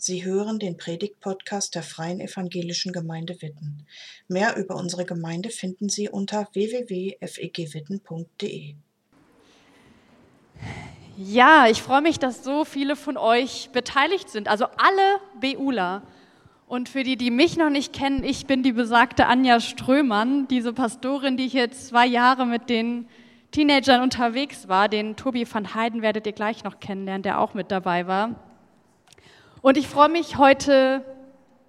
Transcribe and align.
Sie 0.00 0.24
hören 0.24 0.60
den 0.60 0.76
Predigt-Podcast 0.76 1.74
der 1.74 1.82
Freien 1.82 2.20
Evangelischen 2.20 2.92
Gemeinde 2.92 3.42
Witten. 3.42 3.84
Mehr 4.28 4.56
über 4.56 4.76
unsere 4.76 5.04
Gemeinde 5.04 5.50
finden 5.50 5.88
Sie 5.88 6.08
unter 6.08 6.46
www.fegwitten.de. 6.52 8.76
Ja, 11.16 11.66
ich 11.68 11.82
freue 11.82 12.00
mich, 12.00 12.20
dass 12.20 12.44
so 12.44 12.64
viele 12.64 12.94
von 12.94 13.16
euch 13.16 13.70
beteiligt 13.72 14.28
sind, 14.28 14.46
also 14.46 14.66
alle 14.76 15.18
BUler. 15.40 16.04
Und 16.68 16.88
für 16.88 17.02
die, 17.02 17.16
die 17.16 17.32
mich 17.32 17.56
noch 17.56 17.70
nicht 17.70 17.92
kennen, 17.92 18.22
ich 18.22 18.46
bin 18.46 18.62
die 18.62 18.70
besagte 18.70 19.26
Anja 19.26 19.58
Strömann, 19.58 20.46
diese 20.46 20.72
Pastorin, 20.72 21.36
die 21.36 21.48
hier 21.48 21.72
zwei 21.72 22.06
Jahre 22.06 22.46
mit 22.46 22.70
den 22.70 23.08
Teenagern 23.50 24.02
unterwegs 24.02 24.68
war. 24.68 24.88
Den 24.88 25.16
Tobi 25.16 25.44
van 25.52 25.74
Heiden 25.74 26.02
werdet 26.02 26.24
ihr 26.24 26.34
gleich 26.34 26.62
noch 26.62 26.78
kennenlernen, 26.78 27.24
der 27.24 27.40
auch 27.40 27.54
mit 27.54 27.72
dabei 27.72 28.06
war. 28.06 28.47
Und 29.60 29.76
ich 29.76 29.88
freue 29.88 30.08
mich 30.08 30.38
heute 30.38 31.04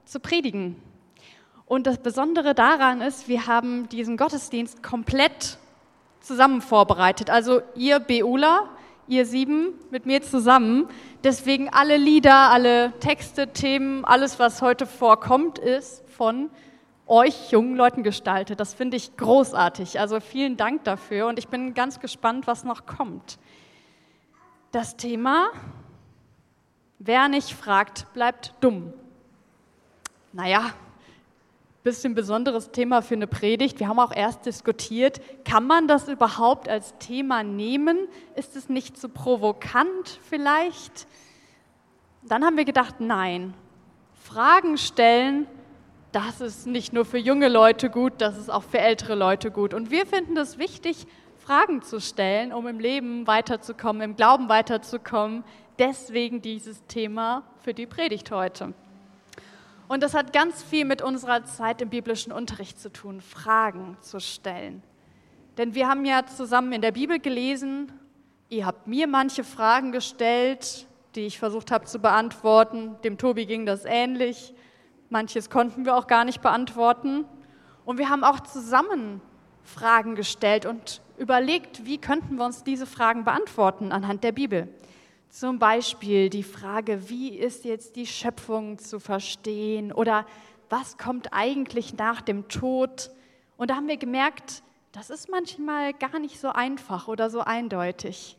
zu 0.06 0.20
predigen. 0.20 0.76
Und 1.66 1.88
das 1.88 1.98
Besondere 1.98 2.54
daran 2.54 3.02
ist, 3.02 3.28
wir 3.28 3.48
haben 3.48 3.90
diesen 3.90 4.18
Gottesdienst 4.18 4.84
komplett 4.84 5.58
zusammen 6.20 6.62
vorbereitet. 6.62 7.30
Also 7.30 7.62
ihr 7.76 8.00
Beula, 8.00 8.70
ihr 9.08 9.26
sieben 9.26 9.74
mit 9.90 10.06
mir 10.06 10.22
zusammen. 10.22 10.88
Deswegen 11.24 11.70
alle 11.70 11.98
Lieder, 11.98 12.52
alle 12.52 12.94
Texte, 13.00 13.48
Themen, 13.54 14.06
alles, 14.06 14.38
was 14.40 14.62
heute 14.62 14.86
vorkommt, 14.86 15.58
ist 15.58 16.04
von 16.10 16.50
euch 17.08 17.52
jungen 17.52 17.76
Leuten 17.76 18.04
gestaltet. 18.04 18.60
Das 18.60 18.76
finde 18.76 18.98
ich 18.98 19.18
großartig. 19.18 20.00
Also 20.00 20.20
vielen 20.20 20.58
Dank 20.58 20.84
dafür 20.84 21.28
und 21.28 21.40
ich 21.40 21.48
bin 21.48 21.74
ganz 21.74 22.00
gespannt, 22.00 22.46
was 22.46 22.64
noch 22.64 22.86
kommt. 22.86 23.40
Das 24.72 24.96
Thema 24.96 25.50
Wer 27.00 27.30
nicht 27.30 27.54
fragt, 27.54 28.12
bleibt 28.14 28.54
dumm. 28.60 28.94
Naja, 30.34 30.74
bisschen 31.84 32.14
besonderes 32.14 32.72
Thema 32.72 33.02
für 33.02 33.16
eine 33.16 33.26
Predigt. 33.26 33.80
Wir 33.80 33.88
haben 33.88 34.00
auch 34.00 34.14
erst 34.14 34.46
diskutiert, 34.46 35.22
kann 35.46 35.66
man 35.66 35.88
das 35.88 36.10
überhaupt 36.10 36.68
als 36.68 36.94
Thema 37.00 37.42
nehmen? 37.42 37.98
Ist 38.36 38.58
es 38.58 38.68
nicht 38.68 38.98
zu 38.98 39.08
so 39.08 39.10
provokant 39.10 40.20
vielleicht? 40.30 41.08
Dann 42.24 42.44
haben 42.44 42.58
wir 42.58 42.66
gedacht, 42.66 42.96
nein, 43.00 43.54
Fragen 44.22 44.78
stellen, 44.78 45.48
das 46.12 46.42
ist 46.42 46.68
nicht 46.68 46.92
nur 46.92 47.06
für 47.06 47.18
junge 47.18 47.48
Leute 47.48 47.90
gut, 47.90 48.14
das 48.18 48.38
ist 48.38 48.50
auch 48.50 48.64
für 48.64 48.80
ältere 48.80 49.16
Leute 49.16 49.50
gut. 49.50 49.74
Und 49.74 49.90
wir 49.90 50.06
finden 50.06 50.36
es 50.36 50.58
wichtig, 50.58 51.08
Fragen 51.38 51.82
zu 51.82 52.02
stellen, 52.02 52.52
um 52.52 52.68
im 52.68 52.80
Leben 52.80 53.26
weiterzukommen, 53.26 54.02
im 54.02 54.16
Glauben 54.18 54.50
weiterzukommen, 54.50 55.46
deswegen 55.80 56.42
dieses 56.42 56.86
Thema 56.86 57.44
für 57.64 57.74
die 57.74 57.88
Predigt 57.88 58.32
heute. 58.32 58.74
Und 59.88 60.04
das 60.04 60.14
hat 60.14 60.34
ganz 60.34 60.62
viel 60.62 60.86
mit 60.86 61.02
unserer 61.02 61.46
Zeit 61.46 61.82
im 61.82 61.90
biblischen 61.90 62.32
Unterricht 62.32 62.80
zu 62.80 62.92
tun, 62.92 63.22
Fragen 63.22 63.98
zu 64.02 64.20
stellen. 64.20 64.84
Denn 65.58 65.74
wir 65.74 65.88
haben 65.88 66.06
ja 66.06 66.26
zusammen 66.26 66.74
in 66.74 66.82
der 66.82 66.92
Bibel 66.92 67.20
gelesen, 67.20 67.92
ihr 68.50 68.66
habt 68.66 68.88
mir 68.88 69.08
manche 69.08 69.44
Fragen 69.44 69.92
gestellt, 69.92 70.86
die 71.16 71.22
ich 71.22 71.40
versucht 71.40 71.72
habe 71.72 71.86
zu 71.86 72.00
beantworten. 72.00 72.96
Dem 73.04 73.18
Tobi 73.18 73.46
ging 73.46 73.66
das 73.66 73.84
ähnlich. 73.86 74.54
Manches 75.10 75.50
konnten 75.50 75.86
wir 75.86 75.96
auch 75.96 76.06
gar 76.06 76.24
nicht 76.24 76.42
beantworten. 76.42 77.26
Und 77.84 77.98
wir 77.98 78.10
haben 78.10 78.24
auch 78.24 78.42
zusammen 78.42 79.22
Fragen 79.64 80.16
gestellt 80.16 80.66
und 80.68 81.02
überlegt, 81.18 81.86
wie 81.86 81.98
könnten 81.98 82.36
wir 82.36 82.46
uns 82.46 82.64
diese 82.64 82.86
Fragen 82.86 83.24
beantworten 83.24 83.92
anhand 83.92 84.24
der 84.24 84.32
Bibel. 84.32 84.68
Zum 85.30 85.60
Beispiel 85.60 86.32
die 86.32 86.42
Frage, 86.42 87.08
wie 87.08 87.30
ist 87.30 87.64
jetzt 87.64 87.96
die 87.96 88.08
Schöpfung 88.08 88.80
zu 88.80 89.00
verstehen 89.00 89.92
oder 89.92 90.26
was 90.70 90.98
kommt 90.98 91.34
eigentlich 91.34 91.94
nach 91.94 92.22
dem 92.22 92.48
Tod? 92.48 93.12
Und 93.56 93.70
da 93.70 93.76
haben 93.76 93.88
wir 93.88 93.98
gemerkt, 93.98 94.64
das 94.92 95.12
ist 95.12 95.30
manchmal 95.30 95.94
gar 95.94 96.18
nicht 96.18 96.40
so 96.40 96.50
einfach 96.50 97.08
oder 97.08 97.30
so 97.30 97.42
eindeutig. 97.42 98.38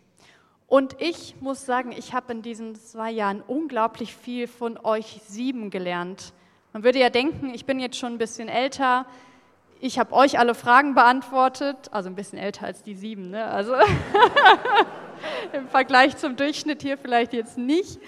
Und 0.67 1.01
ich 1.01 1.37
muss 1.41 1.65
sagen, 1.65 1.93
ich 1.93 2.13
habe 2.13 2.33
in 2.33 2.43
diesen 2.43 2.75
zwei 2.75 3.13
Jahren 3.13 3.41
unglaublich 3.47 4.15
viel 4.15 4.49
von 4.49 4.77
euch 4.77 5.21
sieben 5.29 5.71
gelernt. 5.71 6.33
Man 6.73 6.83
würde 6.83 6.99
ja 6.99 7.11
denken, 7.11 7.55
ich 7.55 7.67
bin 7.67 7.79
jetzt 7.79 7.99
schon 7.99 8.15
ein 8.15 8.19
bisschen 8.19 8.49
älter, 8.49 9.07
ich 9.81 9.99
habe 9.99 10.15
euch 10.15 10.39
alle 10.39 10.55
Fragen 10.55 10.95
beantwortet, 10.95 11.89
also 11.91 12.11
ein 12.11 12.15
bisschen 12.15 12.39
älter 12.39 12.67
als 12.67 12.83
die 12.83 12.95
sieben, 12.95 13.31
ne? 13.31 13.47
also 13.47 13.75
im 15.53 15.69
Vergleich 15.69 16.17
zum 16.19 16.37
Durchschnitt 16.37 16.83
hier 16.83 16.99
vielleicht 16.99 17.33
jetzt 17.33 17.57
nicht. 17.57 17.99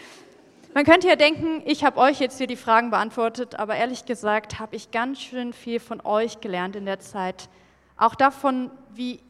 Man 0.74 0.84
könnte 0.84 1.08
ja 1.08 1.16
denken, 1.16 1.62
ich 1.64 1.84
habe 1.84 1.98
euch 1.98 2.20
jetzt 2.20 2.38
hier 2.38 2.46
die 2.46 2.56
Fragen 2.56 2.90
beantwortet, 2.90 3.58
aber 3.58 3.76
ehrlich 3.76 4.04
gesagt 4.04 4.58
habe 4.58 4.76
ich 4.76 4.90
ganz 4.90 5.20
schön 5.20 5.52
viel 5.52 5.80
von 5.80 6.00
euch 6.04 6.40
gelernt 6.40 6.76
in 6.76 6.86
der 6.86 7.00
Zeit. 7.00 7.48
Auch 7.96 8.14
davon, 8.14 8.70
wie, 8.94 9.20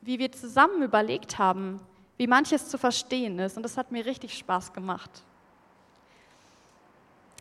wie 0.00 0.18
wir 0.18 0.32
zusammen 0.32 0.82
überlegt 0.82 1.38
haben, 1.38 1.80
wie 2.16 2.26
manches 2.26 2.68
zu 2.68 2.76
verstehen 2.76 3.38
ist. 3.38 3.56
Und 3.56 3.62
das 3.62 3.78
hat 3.78 3.92
mir 3.92 4.04
richtig 4.04 4.36
Spaß 4.36 4.72
gemacht. 4.72 5.10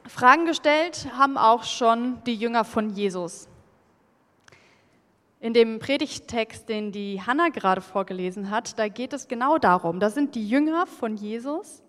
Fragen 0.08 0.46
gestellt 0.46 1.08
haben 1.18 1.38
auch 1.38 1.64
schon 1.64 2.24
die 2.24 2.36
Jünger 2.36 2.64
von 2.64 2.90
Jesus. 2.90 3.50
In 5.42 5.54
dem 5.54 5.80
Predigttext, 5.80 6.68
den 6.68 6.92
die 6.92 7.22
Hanna 7.22 7.48
gerade 7.50 7.80
vorgelesen 7.80 8.50
hat, 8.50 8.78
da 8.78 8.90
geht 8.90 9.14
es 9.14 9.30
genau 9.30 9.58
darum. 9.58 10.02
Da 10.02 10.10
sind 10.10 10.36
die 10.36 10.48
Jünger 10.48 10.86
von 10.86 11.16
Jesus 11.16 11.82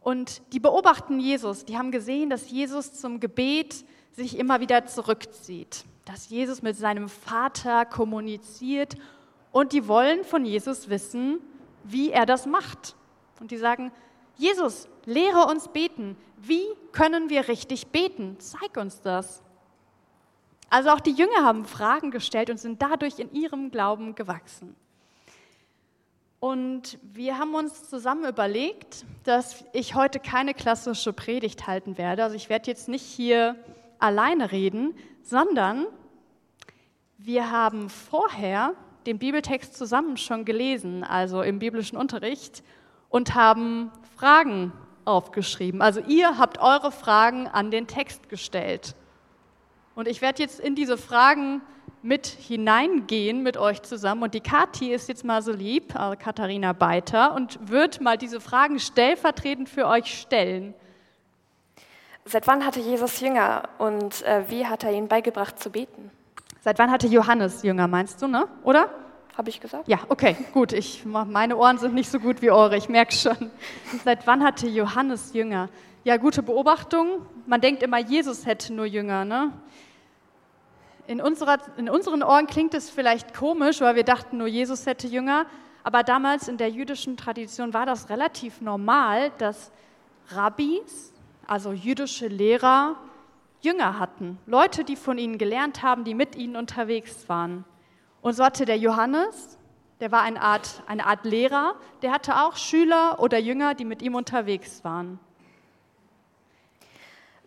und 0.00 0.42
die 0.52 0.58
beobachten 0.58 1.20
Jesus. 1.20 1.64
Die 1.64 1.78
haben 1.78 1.92
gesehen, 1.92 2.28
dass 2.28 2.50
Jesus 2.50 2.94
zum 2.94 3.20
Gebet 3.20 3.84
sich 4.12 4.36
immer 4.36 4.58
wieder 4.58 4.86
zurückzieht, 4.86 5.84
dass 6.06 6.28
Jesus 6.28 6.60
mit 6.60 6.76
seinem 6.76 7.08
Vater 7.08 7.84
kommuniziert 7.84 8.96
und 9.52 9.72
die 9.72 9.86
wollen 9.86 10.24
von 10.24 10.44
Jesus 10.44 10.88
wissen, 10.88 11.38
wie 11.84 12.10
er 12.10 12.26
das 12.26 12.46
macht. 12.46 12.96
Und 13.38 13.52
die 13.52 13.58
sagen, 13.58 13.92
Jesus, 14.36 14.88
lehre 15.04 15.46
uns 15.46 15.68
beten. 15.68 16.16
Wie 16.36 16.64
können 16.92 17.30
wir 17.30 17.48
richtig 17.48 17.88
beten? 17.88 18.36
Zeig 18.40 18.76
uns 18.76 19.00
das. 19.02 19.42
Also 20.70 20.90
auch 20.90 21.00
die 21.00 21.12
Jünger 21.12 21.44
haben 21.44 21.64
Fragen 21.64 22.10
gestellt 22.10 22.50
und 22.50 22.58
sind 22.58 22.82
dadurch 22.82 23.18
in 23.18 23.32
ihrem 23.32 23.70
Glauben 23.70 24.14
gewachsen. 24.14 24.76
Und 26.40 26.98
wir 27.02 27.38
haben 27.38 27.54
uns 27.54 27.88
zusammen 27.88 28.28
überlegt, 28.28 29.04
dass 29.24 29.64
ich 29.72 29.94
heute 29.94 30.20
keine 30.20 30.54
klassische 30.54 31.12
Predigt 31.12 31.66
halten 31.66 31.98
werde. 31.98 32.22
Also 32.22 32.36
ich 32.36 32.48
werde 32.48 32.70
jetzt 32.70 32.88
nicht 32.88 33.02
hier 33.02 33.56
alleine 33.98 34.52
reden, 34.52 34.94
sondern 35.22 35.86
wir 37.16 37.50
haben 37.50 37.90
vorher 37.90 38.74
den 39.06 39.18
Bibeltext 39.18 39.76
zusammen 39.76 40.16
schon 40.16 40.44
gelesen, 40.44 41.02
also 41.02 41.42
im 41.42 41.58
biblischen 41.58 41.98
Unterricht, 41.98 42.62
und 43.08 43.34
haben 43.34 43.90
Fragen 44.16 44.72
aufgeschrieben. 45.04 45.82
Also 45.82 46.00
ihr 46.00 46.38
habt 46.38 46.58
eure 46.58 46.92
Fragen 46.92 47.48
an 47.48 47.72
den 47.72 47.86
Text 47.88 48.28
gestellt. 48.28 48.94
Und 49.98 50.06
ich 50.06 50.22
werde 50.22 50.40
jetzt 50.40 50.60
in 50.60 50.76
diese 50.76 50.96
Fragen 50.96 51.60
mit 52.02 52.28
hineingehen 52.28 53.42
mit 53.42 53.56
euch 53.56 53.82
zusammen. 53.82 54.22
Und 54.22 54.32
die 54.32 54.40
Kathi 54.40 54.92
ist 54.92 55.08
jetzt 55.08 55.24
mal 55.24 55.42
so 55.42 55.50
lieb, 55.50 55.96
also 55.96 56.16
Katharina 56.16 56.72
Beiter, 56.72 57.34
und 57.34 57.68
wird 57.68 58.00
mal 58.00 58.16
diese 58.16 58.40
Fragen 58.40 58.78
stellvertretend 58.78 59.68
für 59.68 59.88
euch 59.88 60.20
stellen. 60.20 60.72
Seit 62.24 62.46
wann 62.46 62.64
hatte 62.64 62.78
Jesus 62.78 63.18
Jünger 63.18 63.68
und 63.78 64.22
äh, 64.22 64.44
wie 64.46 64.66
hat 64.66 64.84
er 64.84 64.92
ihnen 64.92 65.08
beigebracht 65.08 65.58
zu 65.58 65.68
beten? 65.68 66.12
Seit 66.60 66.78
wann 66.78 66.92
hatte 66.92 67.08
Johannes 67.08 67.64
Jünger, 67.64 67.88
meinst 67.88 68.22
du, 68.22 68.28
ne? 68.28 68.46
Oder? 68.62 68.90
Habe 69.36 69.48
ich 69.48 69.58
gesagt? 69.58 69.88
Ja, 69.88 69.98
okay, 70.10 70.36
gut. 70.52 70.72
Ich, 70.72 71.04
meine 71.06 71.56
Ohren 71.56 71.78
sind 71.78 71.94
nicht 71.94 72.08
so 72.08 72.20
gut 72.20 72.40
wie 72.40 72.52
eure, 72.52 72.76
ich 72.76 72.88
merke 72.88 73.14
schon. 73.16 73.50
Seit 74.04 74.28
wann 74.28 74.44
hatte 74.44 74.68
Johannes 74.68 75.32
Jünger? 75.32 75.68
Ja, 76.04 76.18
gute 76.18 76.44
Beobachtung. 76.44 77.26
Man 77.46 77.60
denkt 77.60 77.82
immer, 77.82 77.98
Jesus 77.98 78.46
hätte 78.46 78.72
nur 78.72 78.86
Jünger, 78.86 79.24
ne? 79.24 79.52
In, 81.08 81.22
unserer, 81.22 81.56
in 81.78 81.88
unseren 81.88 82.22
Ohren 82.22 82.46
klingt 82.46 82.74
es 82.74 82.90
vielleicht 82.90 83.32
komisch, 83.32 83.80
weil 83.80 83.96
wir 83.96 84.04
dachten, 84.04 84.36
nur 84.36 84.46
Jesus 84.46 84.84
hätte 84.84 85.06
Jünger. 85.06 85.46
Aber 85.82 86.02
damals 86.02 86.48
in 86.48 86.58
der 86.58 86.68
jüdischen 86.68 87.16
Tradition 87.16 87.72
war 87.72 87.86
das 87.86 88.10
relativ 88.10 88.60
normal, 88.60 89.32
dass 89.38 89.72
Rabbis, 90.28 91.14
also 91.46 91.72
jüdische 91.72 92.28
Lehrer, 92.28 92.96
Jünger 93.62 93.98
hatten. 93.98 94.36
Leute, 94.44 94.84
die 94.84 94.96
von 94.96 95.16
ihnen 95.16 95.38
gelernt 95.38 95.82
haben, 95.82 96.04
die 96.04 96.12
mit 96.12 96.36
ihnen 96.36 96.56
unterwegs 96.56 97.26
waren. 97.26 97.64
Und 98.20 98.34
so 98.34 98.44
hatte 98.44 98.66
der 98.66 98.76
Johannes, 98.76 99.56
der 100.00 100.12
war 100.12 100.20
eine 100.20 100.42
Art, 100.42 100.82
eine 100.86 101.06
Art 101.06 101.24
Lehrer, 101.24 101.76
der 102.02 102.12
hatte 102.12 102.36
auch 102.36 102.56
Schüler 102.56 103.18
oder 103.18 103.38
Jünger, 103.38 103.74
die 103.74 103.86
mit 103.86 104.02
ihm 104.02 104.14
unterwegs 104.14 104.84
waren. 104.84 105.18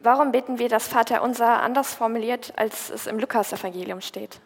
Warum 0.04 0.32
beten 0.32 0.58
wir 0.58 0.68
das 0.68 0.88
Vaterunser 0.88 1.62
anders 1.62 1.94
formuliert, 1.94 2.54
als 2.58 2.90
es 2.90 3.06
im 3.06 3.20
Lukas-Evangelium 3.20 4.02
steht? 4.02 4.42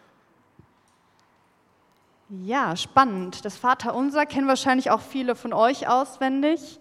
Ja, 2.27 2.75
spannend. 2.75 3.45
Das 3.45 3.55
Vaterunser 3.55 4.25
kennen 4.25 4.47
wahrscheinlich 4.47 4.91
auch 4.91 4.99
viele 4.99 5.35
von 5.35 5.53
euch 5.53 5.87
auswendig. 5.87 6.79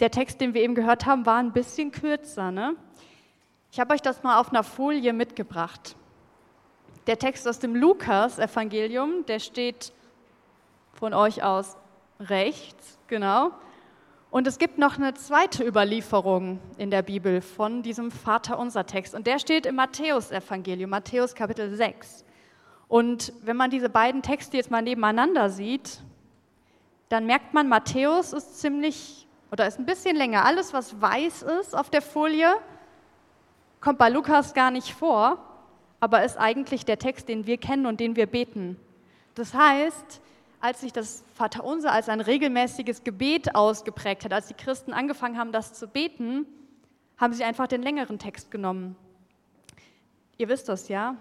der 0.00 0.10
Text, 0.10 0.40
den 0.40 0.52
wir 0.52 0.62
eben 0.62 0.74
gehört 0.74 1.06
haben, 1.06 1.26
war 1.26 1.36
ein 1.36 1.52
bisschen 1.52 1.92
kürzer. 1.92 2.50
Ne? 2.50 2.74
Ich 3.70 3.78
habe 3.78 3.94
euch 3.94 4.02
das 4.02 4.24
mal 4.24 4.40
auf 4.40 4.50
einer 4.50 4.64
Folie 4.64 5.12
mitgebracht. 5.12 5.94
Der 7.06 7.18
Text 7.18 7.46
aus 7.46 7.60
dem 7.60 7.76
Lukas-Evangelium, 7.76 9.24
der 9.26 9.38
steht 9.38 9.92
von 10.92 11.14
euch 11.14 11.44
aus 11.44 11.76
rechts, 12.18 12.98
genau. 13.06 13.52
Und 14.32 14.46
es 14.46 14.56
gibt 14.56 14.78
noch 14.78 14.96
eine 14.96 15.12
zweite 15.12 15.62
Überlieferung 15.62 16.58
in 16.78 16.90
der 16.90 17.02
Bibel 17.02 17.42
von 17.42 17.82
diesem 17.82 18.10
Vaterunser 18.10 18.86
Text. 18.86 19.14
Und 19.14 19.26
der 19.26 19.38
steht 19.38 19.66
im 19.66 19.74
Matthäus-Evangelium, 19.74 20.88
Matthäus 20.88 21.34
Kapitel 21.34 21.76
6. 21.76 22.24
Und 22.88 23.34
wenn 23.42 23.58
man 23.58 23.68
diese 23.68 23.90
beiden 23.90 24.22
Texte 24.22 24.56
jetzt 24.56 24.70
mal 24.70 24.80
nebeneinander 24.80 25.50
sieht, 25.50 26.00
dann 27.10 27.26
merkt 27.26 27.52
man, 27.52 27.68
Matthäus 27.68 28.32
ist 28.32 28.58
ziemlich 28.58 29.28
oder 29.50 29.66
ist 29.66 29.78
ein 29.78 29.84
bisschen 29.84 30.16
länger. 30.16 30.46
Alles, 30.46 30.72
was 30.72 30.98
weiß 30.98 31.42
ist 31.60 31.76
auf 31.76 31.90
der 31.90 32.00
Folie, 32.00 32.54
kommt 33.82 33.98
bei 33.98 34.08
Lukas 34.08 34.54
gar 34.54 34.70
nicht 34.70 34.94
vor, 34.94 35.44
aber 36.00 36.24
ist 36.24 36.38
eigentlich 36.38 36.86
der 36.86 36.98
Text, 36.98 37.28
den 37.28 37.44
wir 37.46 37.58
kennen 37.58 37.84
und 37.84 38.00
den 38.00 38.16
wir 38.16 38.24
beten. 38.26 38.80
Das 39.34 39.52
heißt, 39.52 40.22
als 40.62 40.80
sich 40.80 40.92
das 40.92 41.24
Vaterunser 41.34 41.92
als 41.92 42.08
ein 42.08 42.20
regelmäßiges 42.20 43.02
Gebet 43.02 43.56
ausgeprägt 43.56 44.24
hat, 44.24 44.32
als 44.32 44.46
die 44.46 44.54
Christen 44.54 44.92
angefangen 44.92 45.36
haben, 45.36 45.50
das 45.50 45.74
zu 45.74 45.88
beten, 45.88 46.46
haben 47.18 47.32
sie 47.34 47.42
einfach 47.42 47.66
den 47.66 47.82
längeren 47.82 48.20
Text 48.20 48.52
genommen. 48.52 48.94
Ihr 50.38 50.48
wisst 50.48 50.68
das 50.68 50.88
ja. 50.88 51.16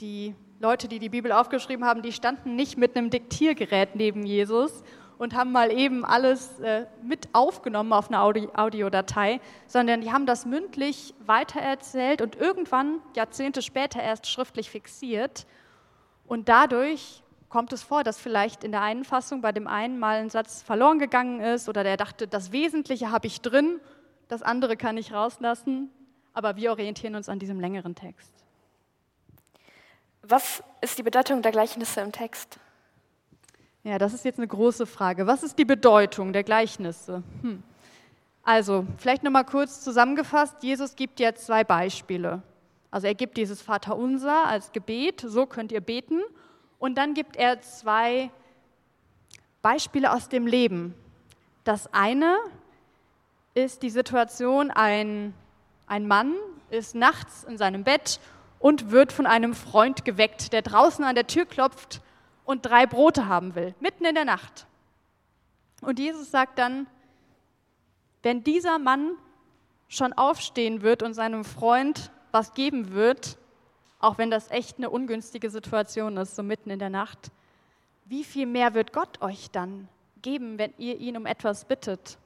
Die 0.00 0.34
Leute, 0.60 0.88
die 0.88 0.98
die 0.98 1.10
Bibel 1.10 1.30
aufgeschrieben 1.30 1.84
haben, 1.84 2.00
die 2.00 2.12
standen 2.12 2.56
nicht 2.56 2.78
mit 2.78 2.96
einem 2.96 3.10
Diktiergerät 3.10 3.96
neben 3.96 4.24
Jesus 4.24 4.82
und 5.18 5.34
haben 5.34 5.52
mal 5.52 5.70
eben 5.70 6.02
alles 6.02 6.58
äh, 6.60 6.86
mit 7.02 7.28
aufgenommen 7.34 7.92
auf 7.92 8.08
einer 8.08 8.22
Audi 8.22 8.48
Audiodatei, 8.54 9.40
sondern 9.66 10.00
die 10.00 10.10
haben 10.10 10.24
das 10.24 10.46
mündlich 10.46 11.12
weitererzählt 11.26 12.22
und 12.22 12.34
irgendwann, 12.36 13.00
Jahrzehnte 13.14 13.60
später, 13.60 14.02
erst 14.02 14.26
schriftlich 14.26 14.70
fixiert. 14.70 15.46
Und 16.26 16.48
dadurch 16.48 17.22
kommt 17.54 17.72
es 17.72 17.84
vor, 17.84 18.02
dass 18.02 18.18
vielleicht 18.18 18.64
in 18.64 18.72
der 18.72 18.82
einen 18.82 19.04
Fassung 19.04 19.40
bei 19.40 19.52
dem 19.52 19.68
einen 19.68 20.00
mal 20.00 20.16
ein 20.16 20.28
Satz 20.28 20.60
verloren 20.60 20.98
gegangen 20.98 21.38
ist 21.38 21.68
oder 21.68 21.84
der 21.84 21.96
dachte, 21.96 22.26
das 22.26 22.50
Wesentliche 22.50 23.12
habe 23.12 23.28
ich 23.28 23.42
drin, 23.42 23.78
das 24.26 24.42
andere 24.42 24.76
kann 24.76 24.96
ich 24.96 25.12
rauslassen, 25.12 25.88
aber 26.32 26.56
wir 26.56 26.72
orientieren 26.72 27.14
uns 27.14 27.28
an 27.28 27.38
diesem 27.38 27.60
längeren 27.60 27.94
Text. 27.94 28.32
Was 30.22 30.64
ist 30.80 30.98
die 30.98 31.04
Bedeutung 31.04 31.42
der 31.42 31.52
Gleichnisse 31.52 32.00
im 32.00 32.10
Text? 32.10 32.58
Ja, 33.84 33.98
das 33.98 34.14
ist 34.14 34.24
jetzt 34.24 34.40
eine 34.40 34.48
große 34.48 34.84
Frage. 34.84 35.28
Was 35.28 35.44
ist 35.44 35.56
die 35.56 35.64
Bedeutung 35.64 36.32
der 36.32 36.42
Gleichnisse? 36.42 37.22
Hm. 37.42 37.62
Also, 38.42 38.84
vielleicht 38.98 39.22
nochmal 39.22 39.44
kurz 39.44 39.80
zusammengefasst: 39.80 40.56
Jesus 40.64 40.96
gibt 40.96 41.20
jetzt 41.20 41.46
zwei 41.46 41.62
Beispiele. 41.62 42.42
Also, 42.90 43.06
er 43.06 43.14
gibt 43.14 43.36
dieses 43.36 43.62
Vaterunser 43.62 44.44
als 44.44 44.72
Gebet, 44.72 45.20
so 45.24 45.46
könnt 45.46 45.70
ihr 45.70 45.80
beten. 45.80 46.20
Und 46.78 46.96
dann 46.96 47.14
gibt 47.14 47.36
er 47.36 47.60
zwei 47.60 48.30
Beispiele 49.62 50.12
aus 50.12 50.28
dem 50.28 50.46
Leben. 50.46 50.94
Das 51.64 51.92
eine 51.94 52.36
ist 53.54 53.82
die 53.82 53.90
Situation, 53.90 54.70
ein, 54.70 55.32
ein 55.86 56.06
Mann 56.06 56.34
ist 56.70 56.94
nachts 56.94 57.44
in 57.44 57.56
seinem 57.56 57.84
Bett 57.84 58.20
und 58.58 58.90
wird 58.90 59.12
von 59.12 59.26
einem 59.26 59.54
Freund 59.54 60.04
geweckt, 60.04 60.52
der 60.52 60.62
draußen 60.62 61.04
an 61.04 61.14
der 61.14 61.26
Tür 61.26 61.46
klopft 61.46 62.00
und 62.44 62.66
drei 62.66 62.86
Brote 62.86 63.26
haben 63.26 63.54
will, 63.54 63.74
mitten 63.80 64.04
in 64.04 64.14
der 64.14 64.24
Nacht. 64.24 64.66
Und 65.80 65.98
Jesus 65.98 66.30
sagt 66.30 66.58
dann, 66.58 66.86
wenn 68.22 68.42
dieser 68.42 68.78
Mann 68.78 69.12
schon 69.88 70.12
aufstehen 70.12 70.82
wird 70.82 71.02
und 71.02 71.14
seinem 71.14 71.44
Freund 71.44 72.10
was 72.32 72.54
geben 72.54 72.92
wird, 72.92 73.38
auch 74.04 74.18
wenn 74.18 74.30
das 74.30 74.50
echt 74.50 74.78
eine 74.78 74.90
ungünstige 74.90 75.50
Situation 75.50 76.16
ist, 76.16 76.36
so 76.36 76.42
mitten 76.42 76.70
in 76.70 76.78
der 76.78 76.90
Nacht, 76.90 77.30
wie 78.04 78.22
viel 78.22 78.46
mehr 78.46 78.74
wird 78.74 78.92
Gott 78.92 79.22
euch 79.22 79.50
dann 79.50 79.88
geben, 80.20 80.58
wenn 80.58 80.74
ihr 80.78 80.98
ihn 80.98 81.16
um 81.16 81.26
etwas 81.26 81.64
bittet? 81.64 82.18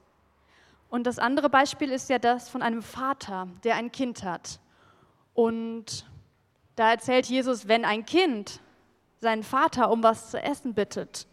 Und 0.89 1.05
das 1.05 1.19
andere 1.19 1.49
Beispiel 1.49 1.91
ist 1.91 2.09
ja 2.09 2.19
das 2.19 2.49
von 2.49 2.61
einem 2.61 2.81
Vater, 2.81 3.47
der 3.63 3.75
ein 3.75 3.91
Kind 3.91 4.23
hat. 4.23 4.59
Und 5.33 6.05
da 6.75 6.91
erzählt 6.91 7.27
Jesus, 7.27 7.67
wenn 7.67 7.85
ein 7.85 8.05
Kind 8.05 8.59
seinen 9.19 9.43
Vater 9.43 9.91
um 9.91 10.03
was 10.03 10.31
zu 10.31 10.41
essen 10.41 10.73
bittet, 10.73 11.27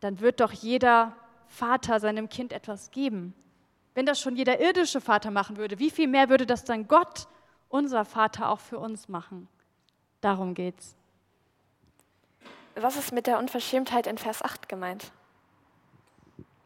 dann 0.00 0.20
wird 0.20 0.40
doch 0.40 0.52
jeder 0.52 1.16
Vater 1.46 2.00
seinem 2.00 2.28
Kind 2.28 2.52
etwas 2.52 2.90
geben. 2.90 3.34
Wenn 3.94 4.06
das 4.06 4.20
schon 4.20 4.36
jeder 4.36 4.60
irdische 4.60 5.00
Vater 5.00 5.30
machen 5.30 5.56
würde, 5.56 5.78
wie 5.78 5.90
viel 5.90 6.08
mehr 6.08 6.28
würde 6.28 6.46
das 6.46 6.64
dann 6.64 6.88
Gott, 6.88 7.26
unser 7.72 8.04
Vater, 8.04 8.50
auch 8.50 8.60
für 8.60 8.78
uns 8.78 9.08
machen? 9.08 9.48
Darum 10.20 10.54
geht's. 10.54 10.94
Was 12.74 12.96
ist 12.96 13.12
mit 13.12 13.26
der 13.26 13.38
Unverschämtheit 13.38 14.06
in 14.06 14.18
Vers 14.18 14.42
8 14.42 14.68
gemeint? 14.68 15.10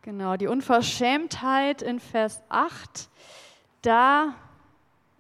Genau, 0.02 0.36
die 0.36 0.46
Unverschämtheit 0.46 1.82
in 1.82 1.98
Vers 1.98 2.42
8, 2.48 3.08
da 3.82 4.34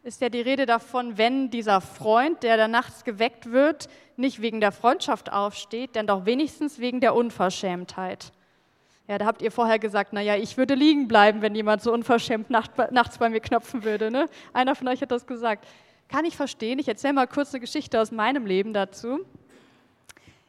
ist 0.02 0.20
ja 0.20 0.28
die 0.28 0.40
Rede 0.40 0.66
davon, 0.66 1.18
wenn 1.18 1.50
dieser 1.50 1.80
Freund, 1.80 2.42
der 2.44 2.56
da 2.56 2.68
nachts 2.68 3.02
geweckt 3.02 3.50
wird, 3.50 3.88
nicht 4.16 4.40
wegen 4.40 4.60
der 4.60 4.70
Freundschaft 4.70 5.32
aufsteht, 5.32 5.96
denn 5.96 6.06
doch 6.06 6.24
wenigstens 6.24 6.78
wegen 6.78 7.00
der 7.00 7.14
Unverschämtheit. 7.14 8.32
Ja, 9.08 9.18
da 9.18 9.26
habt 9.26 9.40
ihr 9.40 9.52
vorher 9.52 9.78
gesagt, 9.78 10.12
naja, 10.12 10.36
ich 10.36 10.56
würde 10.56 10.74
liegen 10.74 11.06
bleiben, 11.06 11.40
wenn 11.40 11.54
jemand 11.54 11.80
so 11.80 11.92
unverschämt 11.92 12.50
nachts 12.50 13.18
bei 13.18 13.30
mir 13.30 13.40
knopfen 13.40 13.84
würde. 13.84 14.10
Ne? 14.10 14.28
Einer 14.52 14.74
von 14.74 14.88
euch 14.88 15.00
hat 15.00 15.12
das 15.12 15.26
gesagt. 15.26 15.66
Kann 16.08 16.24
ich 16.24 16.36
verstehen. 16.36 16.78
Ich 16.78 16.88
erzähle 16.88 17.12
mal 17.12 17.26
kurz 17.26 17.52
eine 17.52 17.60
Geschichte 17.60 18.00
aus 18.00 18.10
meinem 18.10 18.46
Leben 18.46 18.72
dazu. 18.72 19.20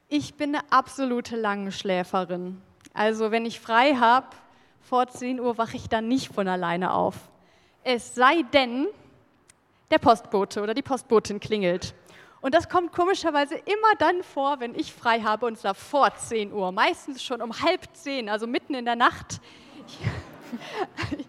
Ich 0.09 0.35
bin 0.35 0.55
eine 0.55 0.63
absolute 0.71 1.35
Langschläferin. 1.35 2.61
Also 2.93 3.29
wenn 3.29 3.45
ich 3.45 3.59
frei 3.59 3.95
habe, 3.95 4.27
vor 4.81 5.07
10 5.07 5.39
Uhr 5.39 5.57
wache 5.57 5.77
ich 5.77 5.89
dann 5.89 6.07
nicht 6.07 6.33
von 6.33 6.47
alleine 6.47 6.93
auf. 6.93 7.15
Es 7.83 8.15
sei 8.15 8.43
denn, 8.53 8.87
der 9.91 9.99
Postbote 9.99 10.61
oder 10.61 10.73
die 10.73 10.81
Postbotin 10.81 11.39
klingelt. 11.39 11.93
Und 12.41 12.53
das 12.53 12.69
kommt 12.69 12.91
komischerweise 12.91 13.55
immer 13.55 13.95
dann 13.97 14.21
vor, 14.23 14.59
wenn 14.59 14.75
ich 14.75 14.93
frei 14.93 15.21
habe 15.21 15.45
und 15.45 15.57
zwar 15.57 15.73
vor 15.73 16.13
10 16.13 16.53
Uhr, 16.53 16.71
meistens 16.71 17.23
schon 17.23 17.41
um 17.41 17.61
halb 17.61 17.81
zehn, 17.93 18.29
also 18.29 18.45
mitten 18.45 18.75
in 18.75 18.85
der 18.85 18.95
Nacht. 18.95 19.41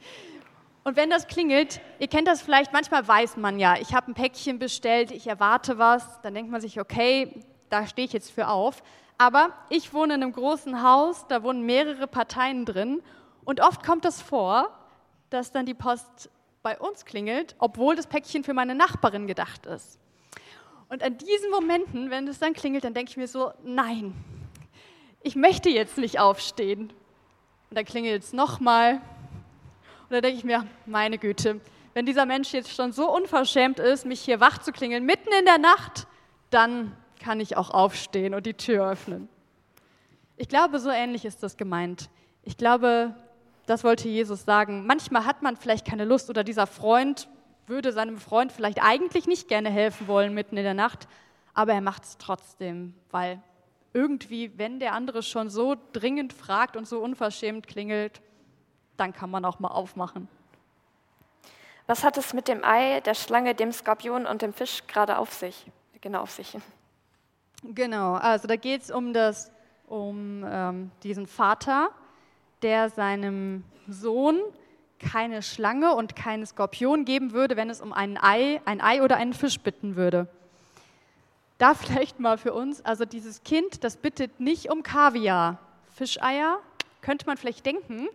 Und 0.85 0.97
wenn 0.97 1.11
das 1.11 1.27
klingelt, 1.27 1.83
ihr 1.99 2.09
kennt 2.09 2.27
das 2.29 2.41
vielleicht, 2.41 2.73
manchmal 2.73 3.07
weiß 3.07 3.37
man 3.37 3.59
ja, 3.59 3.77
ich 3.79 3.93
habe 3.93 4.11
ein 4.11 4.15
Päckchen 4.15 4.59
bestellt, 4.59 5.11
ich 5.11 5.27
erwarte 5.27 5.77
was, 5.77 6.19
dann 6.23 6.33
denkt 6.33 6.50
man 6.50 6.62
sich, 6.62 6.81
okay, 6.81 7.45
da 7.69 7.87
stehe 7.87 8.07
ich 8.07 8.15
jetzt 8.15 8.31
für 8.31 8.49
auf. 8.49 8.83
Aber 9.19 9.50
ich 9.69 9.93
wohne 9.93 10.15
in 10.15 10.23
einem 10.23 10.33
großen 10.33 10.83
Haus, 10.83 11.27
da 11.29 11.43
wohnen 11.43 11.67
mehrere 11.67 12.07
Parteien 12.07 12.65
drin 12.65 13.03
und 13.45 13.61
oft 13.61 13.85
kommt 13.85 14.07
das 14.07 14.23
vor, 14.23 14.71
dass 15.29 15.53
dann 15.53 15.67
die 15.67 15.75
Post 15.75 16.31
bei 16.62 16.79
uns 16.79 17.05
klingelt, 17.05 17.55
obwohl 17.59 17.95
das 17.95 18.07
Päckchen 18.07 18.43
für 18.43 18.55
meine 18.55 18.75
Nachbarin 18.75 19.27
gedacht 19.27 19.67
ist. 19.67 19.99
Und 20.88 21.02
an 21.02 21.18
diesen 21.18 21.50
Momenten, 21.50 22.11
wenn 22.11 22.26
es 22.28 22.38
dann 22.38 22.54
klingelt, 22.54 22.85
dann 22.85 22.95
denke 22.95 23.11
ich 23.11 23.16
mir 23.16 23.28
so, 23.28 23.52
nein, 23.62 24.14
ich 25.23 25.37
möchte 25.37 25.68
jetzt 25.68 25.99
nicht 25.99 26.18
aufstehen. 26.18 26.92
Und 27.71 27.76
dann 27.76 27.85
klingelt 27.85 28.23
es 28.23 28.33
nochmal. 28.33 28.95
Und 28.95 30.11
dann 30.11 30.23
denke 30.23 30.38
ich 30.38 30.45
mir, 30.45 30.66
meine 30.87 31.18
Güte, 31.18 31.61
wenn 31.92 32.07
dieser 32.07 32.25
Mensch 32.25 32.52
jetzt 32.52 32.75
schon 32.75 32.92
so 32.92 33.14
unverschämt 33.14 33.78
ist, 33.78 34.07
mich 34.07 34.21
hier 34.21 34.40
wach 34.40 34.59
zu 34.59 34.73
klingeln, 34.73 35.04
mitten 35.04 35.28
in 35.38 35.45
der 35.45 35.59
Nacht, 35.59 36.07
dann 36.50 36.97
kann 37.21 37.40
ich 37.40 37.57
auch 37.57 37.71
aufstehen 37.71 38.35
und 38.35 38.47
die 38.47 38.54
Tür 38.54 38.90
öffnen. 38.90 39.28
Ich 40.37 40.49
glaube, 40.49 40.78
so 40.78 40.88
ähnlich 40.88 41.25
ist 41.25 41.42
das 41.42 41.57
gemeint. 41.57 42.09
Ich 42.45 42.57
glaube, 42.57 43.14
das 43.66 43.85
wollte 43.85 44.09
Jesus 44.09 44.45
sagen. 44.45 44.87
Manchmal 44.87 45.26
hat 45.26 45.42
man 45.42 45.57
vielleicht 45.57 45.87
keine 45.87 46.04
Lust 46.04 46.30
oder 46.30 46.45
dieser 46.45 46.66
Freund 46.66 47.28
würde 47.69 47.93
seinem 47.93 48.19
Freund 48.19 48.53
vielleicht 48.53 48.83
eigentlich 48.83 49.27
nicht 49.27 49.49
gerne 49.49 49.71
helfen 49.71 50.07
wollen 50.09 50.35
mitten 50.35 50.57
in 50.57 50.65
der 50.65 50.75
Nacht, 50.75 51.09
aber 51.55 51.73
er 51.73 51.81
macht 51.81 52.05
es 52.05 52.19
trotzdem, 52.19 52.95
weil 53.11 53.41
irgendwie, 53.93 54.57
wenn 54.59 54.81
der 54.81 54.93
andere 54.93 55.23
schon 55.23 55.51
so 55.51 55.77
dringend 55.93 56.33
fragt 56.33 56.77
und 56.77 56.87
so 56.87 57.01
unverschämt 57.01 57.67
klingelt, 57.67 58.21
dann 58.97 59.13
kann 59.13 59.31
man 59.31 59.45
auch 59.45 59.59
mal 59.59 59.69
aufmachen. 59.69 60.29
Was 61.87 62.05
hat 62.05 62.19
es 62.19 62.35
mit 62.35 62.49
dem 62.49 62.65
Ei, 62.65 63.01
der 63.01 63.15
Schlange, 63.15 63.55
dem 63.55 63.73
Skorpion 63.73 64.27
und 64.27 64.43
dem 64.43 64.53
Fisch 64.53 64.87
gerade 64.87 65.19
auf 65.19 65.33
sich? 65.33 65.67
Genau 66.01 66.21
auf 66.21 66.31
sich. 66.31 66.57
Genau, 67.63 68.15
also 68.15 68.47
da 68.47 68.57
geht 68.57 68.83
es 68.83 68.91
um, 68.91 69.13
um 69.87 70.45
ähm, 70.47 70.91
diesen 71.03 71.27
Vater, 71.27 71.91
der 72.63 72.91
seinem 72.91 73.65
Sohn 73.89 74.39
keine 74.99 75.43
Schlange 75.43 75.95
und 75.95 76.17
keinen 76.17 76.47
Skorpion 76.47 77.05
geben 77.05 77.33
würde, 77.33 77.57
wenn 77.57 77.71
es 77.71 77.81
um 77.81 77.93
ein 77.93 78.19
Ei, 78.23 78.61
ein 78.64 78.81
Ei 78.81 79.02
oder 79.02 79.17
einen 79.17 79.33
Fisch 79.33 79.61
bitten 79.61 79.97
würde. 79.97 80.28
Da 81.59 81.75
vielleicht 81.75 82.21
mal 82.21 82.38
für 82.38 82.52
uns, 82.52 82.85
also 82.85 83.05
dieses 83.05 83.43
Kind, 83.43 83.85
das 83.85 83.97
bittet 83.97 84.40
nicht 84.40 84.71
um 84.71 84.83
Kaviar. 84.83 85.59
Fischeier, 85.95 86.59
könnte 87.00 87.26
man 87.26 87.37
vielleicht 87.37 87.67
denken, 87.67 88.09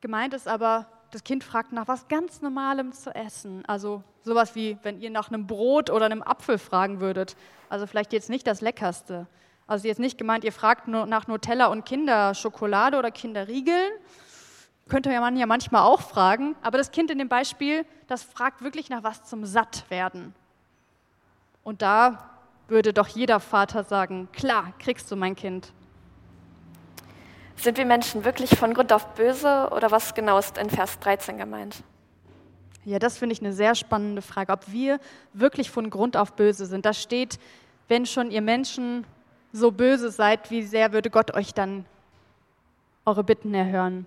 Gemeint 0.00 0.32
ist 0.32 0.48
aber, 0.48 0.86
das 1.10 1.24
Kind 1.24 1.44
fragt 1.44 1.72
nach 1.72 1.86
was 1.86 2.08
ganz 2.08 2.40
Normalem 2.40 2.92
zu 2.92 3.14
essen. 3.14 3.64
Also 3.66 4.02
sowas 4.22 4.54
wie, 4.54 4.78
wenn 4.82 5.00
ihr 5.00 5.10
nach 5.10 5.28
einem 5.28 5.46
Brot 5.46 5.90
oder 5.90 6.06
einem 6.06 6.22
Apfel 6.22 6.56
fragen 6.56 7.00
würdet. 7.00 7.36
Also 7.68 7.86
vielleicht 7.86 8.12
jetzt 8.12 8.30
nicht 8.30 8.46
das 8.46 8.62
Leckerste. 8.62 9.26
Also 9.66 9.86
jetzt 9.86 10.00
nicht 10.00 10.16
gemeint, 10.16 10.44
ihr 10.44 10.52
fragt 10.52 10.88
nur 10.88 11.06
nach 11.06 11.26
Nutella 11.26 11.66
und 11.66 11.84
Kinderschokolade 11.84 12.98
oder 12.98 13.10
Kinderriegeln. 13.10 13.92
Könnte 14.90 15.08
man 15.08 15.36
ja 15.36 15.46
manchmal 15.46 15.82
auch 15.82 16.00
fragen. 16.00 16.56
Aber 16.62 16.76
das 16.76 16.90
Kind 16.90 17.10
in 17.10 17.18
dem 17.18 17.28
Beispiel, 17.28 17.86
das 18.08 18.22
fragt 18.22 18.62
wirklich 18.62 18.90
nach 18.90 19.04
was 19.04 19.24
zum 19.24 19.46
Sattwerden. 19.46 20.34
Und 21.62 21.80
da 21.80 22.30
würde 22.68 22.92
doch 22.92 23.06
jeder 23.06 23.40
Vater 23.40 23.84
sagen, 23.84 24.28
klar, 24.32 24.72
kriegst 24.78 25.10
du 25.10 25.16
mein 25.16 25.36
Kind. 25.36 25.72
Sind 27.54 27.78
wir 27.78 27.84
Menschen 27.84 28.24
wirklich 28.24 28.58
von 28.58 28.74
Grund 28.74 28.92
auf 28.92 29.14
böse 29.14 29.68
oder 29.70 29.90
was 29.90 30.14
genau 30.14 30.38
ist 30.38 30.58
in 30.58 30.70
Vers 30.70 30.98
13 30.98 31.38
gemeint? 31.38 31.84
Ja, 32.84 32.98
das 32.98 33.18
finde 33.18 33.34
ich 33.34 33.40
eine 33.40 33.52
sehr 33.52 33.74
spannende 33.74 34.22
Frage, 34.22 34.52
ob 34.52 34.72
wir 34.72 34.98
wirklich 35.34 35.70
von 35.70 35.90
Grund 35.90 36.16
auf 36.16 36.32
böse 36.32 36.66
sind. 36.66 36.84
Da 36.84 36.94
steht, 36.94 37.38
wenn 37.86 38.06
schon 38.06 38.30
ihr 38.30 38.42
Menschen 38.42 39.06
so 39.52 39.70
böse 39.70 40.10
seid, 40.10 40.50
wie 40.50 40.62
sehr 40.62 40.92
würde 40.92 41.10
Gott 41.10 41.34
euch 41.34 41.54
dann 41.54 41.84
eure 43.04 43.22
Bitten 43.22 43.54
erhören? 43.54 44.06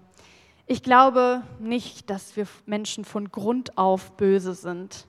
Ich 0.66 0.82
glaube 0.82 1.44
nicht, 1.60 2.10
dass 2.10 2.38
wir 2.38 2.48
Menschen 2.66 3.04
von 3.04 3.32
Grund 3.32 3.78
auf 3.78 4.12
böse 4.14 4.54
sind. 4.54 5.08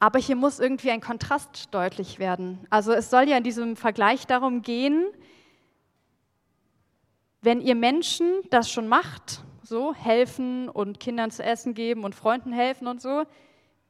Aber 0.00 0.18
hier 0.18 0.34
muss 0.34 0.58
irgendwie 0.58 0.90
ein 0.90 1.00
Kontrast 1.00 1.68
deutlich 1.72 2.18
werden. 2.18 2.58
Also 2.68 2.92
es 2.92 3.10
soll 3.10 3.28
ja 3.28 3.36
in 3.36 3.44
diesem 3.44 3.76
Vergleich 3.76 4.26
darum 4.26 4.62
gehen, 4.62 5.06
wenn 7.42 7.60
ihr 7.60 7.74
Menschen 7.74 8.26
das 8.50 8.70
schon 8.70 8.88
macht, 8.88 9.42
so 9.62 9.94
helfen 9.94 10.68
und 10.68 10.98
Kindern 10.98 11.30
zu 11.30 11.42
essen 11.44 11.74
geben 11.74 12.02
und 12.02 12.14
Freunden 12.14 12.52
helfen 12.52 12.88
und 12.88 13.00
so, 13.00 13.24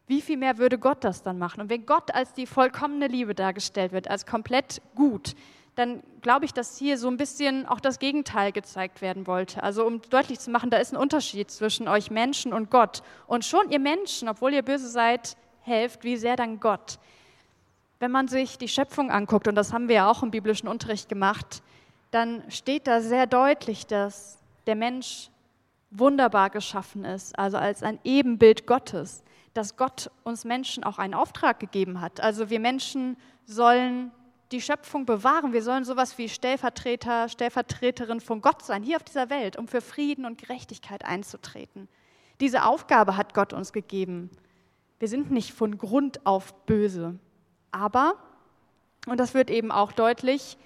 wie 0.06 0.20
viel 0.20 0.36
mehr 0.36 0.58
würde 0.58 0.78
Gott 0.78 1.02
das 1.02 1.22
dann 1.22 1.38
machen? 1.38 1.62
Und 1.62 1.70
wenn 1.70 1.86
Gott 1.86 2.14
als 2.14 2.34
die 2.34 2.46
vollkommene 2.46 3.06
Liebe 3.06 3.34
dargestellt 3.34 3.92
wird, 3.92 4.08
als 4.08 4.26
komplett 4.26 4.82
gut, 4.94 5.34
dann 5.74 6.02
glaube 6.20 6.44
ich, 6.44 6.52
dass 6.52 6.78
hier 6.78 6.98
so 6.98 7.08
ein 7.08 7.16
bisschen 7.16 7.66
auch 7.66 7.80
das 7.80 7.98
Gegenteil 7.98 8.52
gezeigt 8.52 9.02
werden 9.02 9.26
wollte. 9.26 9.62
Also 9.62 9.84
um 9.84 10.00
deutlich 10.02 10.38
zu 10.38 10.50
machen, 10.50 10.70
da 10.70 10.76
ist 10.76 10.92
ein 10.92 10.96
Unterschied 10.96 11.50
zwischen 11.50 11.88
euch 11.88 12.10
Menschen 12.10 12.52
und 12.52 12.70
Gott. 12.70 13.02
Und 13.26 13.44
schon 13.44 13.70
ihr 13.70 13.80
Menschen, 13.80 14.28
obwohl 14.28 14.52
ihr 14.52 14.62
böse 14.62 14.88
seid, 14.88 15.36
helft, 15.62 16.04
wie 16.04 16.16
sehr 16.16 16.36
dann 16.36 16.60
Gott. 16.60 16.98
Wenn 17.98 18.10
man 18.10 18.28
sich 18.28 18.58
die 18.58 18.68
Schöpfung 18.68 19.10
anguckt, 19.10 19.48
und 19.48 19.54
das 19.54 19.72
haben 19.72 19.88
wir 19.88 19.96
ja 19.96 20.10
auch 20.10 20.22
im 20.22 20.30
biblischen 20.30 20.68
Unterricht 20.68 21.08
gemacht, 21.08 21.62
dann 22.10 22.44
steht 22.48 22.86
da 22.86 23.00
sehr 23.00 23.26
deutlich, 23.26 23.86
dass 23.86 24.38
der 24.66 24.76
Mensch 24.76 25.30
wunderbar 25.90 26.50
geschaffen 26.50 27.04
ist, 27.04 27.38
also 27.38 27.56
als 27.56 27.82
ein 27.82 27.98
Ebenbild 28.04 28.66
Gottes, 28.66 29.22
dass 29.54 29.76
Gott 29.76 30.10
uns 30.24 30.44
Menschen 30.44 30.84
auch 30.84 30.98
einen 30.98 31.14
Auftrag 31.14 31.60
gegeben 31.60 32.00
hat. 32.00 32.20
Also 32.20 32.50
wir 32.50 32.60
Menschen 32.60 33.16
sollen 33.46 34.10
die 34.52 34.60
Schöpfung 34.60 35.06
bewahren. 35.06 35.52
Wir 35.52 35.62
sollen 35.62 35.84
sowas 35.84 36.18
wie 36.18 36.28
Stellvertreter, 36.28 37.28
Stellvertreterin 37.28 38.20
von 38.20 38.40
Gott 38.40 38.62
sein, 38.62 38.82
hier 38.82 38.96
auf 38.96 39.04
dieser 39.04 39.30
Welt, 39.30 39.56
um 39.56 39.68
für 39.68 39.80
Frieden 39.80 40.24
und 40.24 40.38
Gerechtigkeit 40.38 41.04
einzutreten. 41.04 41.88
Diese 42.40 42.64
Aufgabe 42.64 43.16
hat 43.16 43.34
Gott 43.34 43.52
uns 43.52 43.72
gegeben. 43.72 44.30
Wir 44.98 45.08
sind 45.08 45.30
nicht 45.30 45.52
von 45.52 45.78
Grund 45.78 46.24
auf 46.26 46.54
böse. 46.66 47.18
Aber, 47.70 48.14
und 49.06 49.18
das 49.18 49.34
wird 49.34 49.50
eben 49.50 49.70
auch 49.70 49.92
deutlich, 49.92 50.56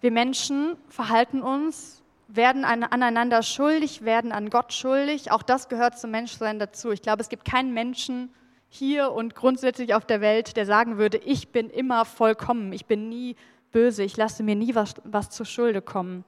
wir 0.00 0.10
Menschen 0.10 0.76
verhalten 0.88 1.42
uns, 1.42 2.02
werden 2.28 2.64
aneinander 2.64 3.42
schuldig, 3.42 4.02
werden 4.02 4.32
an 4.32 4.48
Gott 4.50 4.72
schuldig. 4.72 5.30
Auch 5.30 5.42
das 5.42 5.68
gehört 5.68 5.98
zum 5.98 6.10
Menschsein 6.10 6.58
dazu. 6.58 6.90
Ich 6.90 7.02
glaube, 7.02 7.20
es 7.20 7.28
gibt 7.28 7.44
keinen 7.44 7.74
Menschen 7.74 8.32
hier 8.72 9.10
und 9.10 9.34
grundsätzlich 9.34 9.94
auf 9.94 10.06
der 10.06 10.20
Welt, 10.20 10.56
der 10.56 10.64
sagen 10.64 10.96
würde, 10.96 11.18
ich 11.18 11.50
bin 11.50 11.68
immer 11.68 12.04
vollkommen, 12.04 12.72
ich 12.72 12.86
bin 12.86 13.08
nie 13.08 13.34
böse, 13.72 14.04
ich 14.04 14.16
lasse 14.16 14.44
mir 14.44 14.54
nie 14.54 14.76
was, 14.76 14.94
was 15.04 15.28
zur 15.28 15.44
Schulde 15.44 15.82
kommen. 15.82 16.24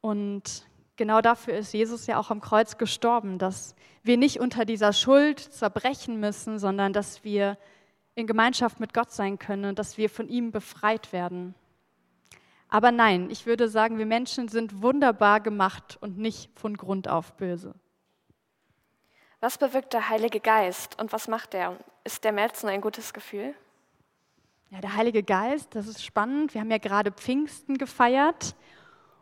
Und 0.00 0.66
genau 0.96 1.20
dafür 1.20 1.54
ist 1.54 1.72
Jesus 1.72 2.08
ja 2.08 2.18
auch 2.18 2.30
am 2.30 2.40
Kreuz 2.40 2.76
gestorben, 2.76 3.38
dass 3.38 3.76
wir 4.02 4.16
nicht 4.16 4.40
unter 4.40 4.64
dieser 4.64 4.92
Schuld 4.92 5.38
zerbrechen 5.38 6.18
müssen, 6.18 6.58
sondern 6.58 6.92
dass 6.92 7.22
wir 7.22 7.56
in 8.16 8.26
Gemeinschaft 8.26 8.80
mit 8.80 8.92
Gott 8.92 9.12
sein 9.12 9.38
können 9.38 9.66
und 9.66 9.78
dass 9.78 9.96
wir 9.96 10.10
von 10.10 10.28
ihm 10.28 10.50
befreit 10.50 11.12
werden. 11.12 11.54
Aber 12.68 12.90
nein, 12.90 13.30
ich 13.30 13.46
würde 13.46 13.68
sagen, 13.68 13.98
wir 13.98 14.06
Menschen 14.06 14.48
sind 14.48 14.82
wunderbar 14.82 15.40
gemacht 15.40 15.98
und 16.00 16.18
nicht 16.18 16.50
von 16.58 16.76
Grund 16.76 17.06
auf 17.06 17.34
böse. 17.34 17.74
Was 19.40 19.56
bewirkt 19.56 19.94
der 19.94 20.10
Heilige 20.10 20.38
Geist 20.38 21.00
und 21.00 21.14
was 21.14 21.26
macht 21.26 21.54
er? 21.54 21.76
Ist 22.04 22.24
der 22.24 22.32
Melzen 22.32 22.68
ein 22.68 22.82
gutes 22.82 23.14
Gefühl? 23.14 23.54
Ja, 24.68 24.82
der 24.82 24.94
Heilige 24.94 25.22
Geist, 25.22 25.74
das 25.74 25.86
ist 25.86 26.04
spannend. 26.04 26.52
Wir 26.52 26.60
haben 26.60 26.70
ja 26.70 26.76
gerade 26.76 27.10
Pfingsten 27.10 27.78
gefeiert 27.78 28.54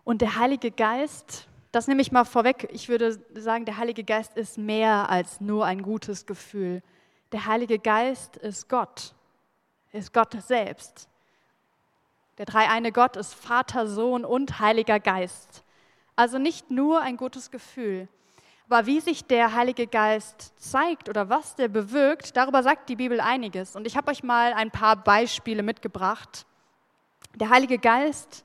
und 0.02 0.20
der 0.20 0.37
Heilige 0.37 0.72
Geist, 0.72 1.46
das 1.70 1.87
nehme 1.87 2.02
ich 2.02 2.10
mal 2.10 2.25
vorweg, 2.25 2.68
ich 2.72 2.88
würde 2.88 3.22
sagen, 3.34 3.64
der 3.64 3.76
Heilige 3.76 4.02
Geist 4.02 4.37
ist 4.37 4.58
mehr 4.58 5.08
als 5.08 5.40
nur 5.40 5.64
ein 5.66 5.82
gutes 5.82 6.26
Gefühl. 6.26 6.82
Der 7.30 7.46
Heilige 7.46 7.78
Geist 7.78 8.37
ist 8.38 8.68
Gott, 8.68 9.14
ist 9.92 10.12
Gott 10.12 10.32
selbst. 10.42 11.08
Der 12.38 12.46
dreieine 12.46 12.90
Gott 12.90 13.16
ist 13.16 13.34
Vater, 13.34 13.87
Sohn 13.87 14.25
und 14.25 14.58
Heiliger 14.58 14.98
Geist. 14.98 15.62
Also 16.16 16.38
nicht 16.38 16.72
nur 16.72 17.02
ein 17.02 17.16
gutes 17.16 17.52
Gefühl. 17.52 18.08
Aber 18.68 18.84
wie 18.84 19.00
sich 19.00 19.25
der 19.25 19.54
Heilige 19.54 19.87
Geist 19.87 20.52
zeigt 20.58 21.08
oder 21.08 21.30
was 21.30 21.56
der 21.56 21.68
bewirkt, 21.68 22.37
darüber 22.37 22.62
sagt 22.62 22.90
die 22.90 22.96
Bibel 22.96 23.18
einiges. 23.18 23.75
Und 23.75 23.87
ich 23.87 23.96
habe 23.96 24.10
euch 24.10 24.22
mal 24.22 24.52
ein 24.52 24.70
paar 24.70 24.96
Beispiele 24.96 25.62
mitgebracht. 25.62 26.44
Der 27.34 27.48
Heilige 27.48 27.78
Geist 27.78 28.44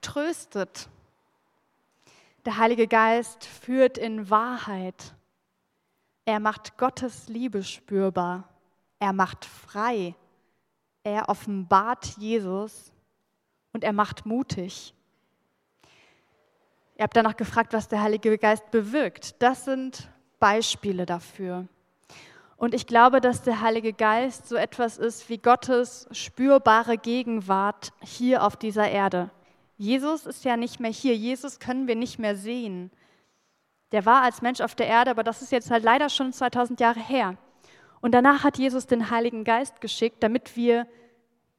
tröstet. 0.00 0.88
Der 2.46 2.56
Heilige 2.56 2.88
Geist 2.88 3.44
führt 3.44 3.98
in 3.98 4.30
Wahrheit. 4.30 5.14
Er 6.24 6.40
macht 6.40 6.78
Gottes 6.78 7.28
Liebe 7.28 7.62
spürbar. 7.62 8.48
Er 8.98 9.12
macht 9.12 9.44
frei. 9.44 10.14
Er 11.04 11.28
offenbart 11.28 12.16
Jesus 12.16 12.90
und 13.74 13.84
er 13.84 13.92
macht 13.92 14.24
mutig. 14.24 14.94
Ihr 16.98 17.04
habt 17.04 17.16
danach 17.16 17.36
gefragt, 17.36 17.72
was 17.72 17.86
der 17.86 18.02
Heilige 18.02 18.36
Geist 18.38 18.72
bewirkt. 18.72 19.40
Das 19.40 19.64
sind 19.64 20.10
Beispiele 20.40 21.06
dafür. 21.06 21.68
Und 22.56 22.74
ich 22.74 22.88
glaube, 22.88 23.20
dass 23.20 23.42
der 23.42 23.60
Heilige 23.60 23.92
Geist 23.92 24.48
so 24.48 24.56
etwas 24.56 24.98
ist 24.98 25.28
wie 25.28 25.38
Gottes 25.38 26.08
spürbare 26.10 26.98
Gegenwart 26.98 27.92
hier 28.00 28.42
auf 28.42 28.56
dieser 28.56 28.90
Erde. 28.90 29.30
Jesus 29.76 30.26
ist 30.26 30.44
ja 30.44 30.56
nicht 30.56 30.80
mehr 30.80 30.90
hier. 30.90 31.14
Jesus 31.14 31.60
können 31.60 31.86
wir 31.86 31.94
nicht 31.94 32.18
mehr 32.18 32.34
sehen. 32.34 32.90
Der 33.92 34.04
war 34.04 34.22
als 34.22 34.42
Mensch 34.42 34.60
auf 34.60 34.74
der 34.74 34.88
Erde, 34.88 35.12
aber 35.12 35.22
das 35.22 35.40
ist 35.40 35.52
jetzt 35.52 35.70
halt 35.70 35.84
leider 35.84 36.08
schon 36.08 36.32
2000 36.32 36.80
Jahre 36.80 36.98
her. 36.98 37.36
Und 38.00 38.10
danach 38.10 38.42
hat 38.42 38.58
Jesus 38.58 38.88
den 38.88 39.08
Heiligen 39.08 39.44
Geist 39.44 39.80
geschickt, 39.80 40.20
damit 40.24 40.56
wir 40.56 40.88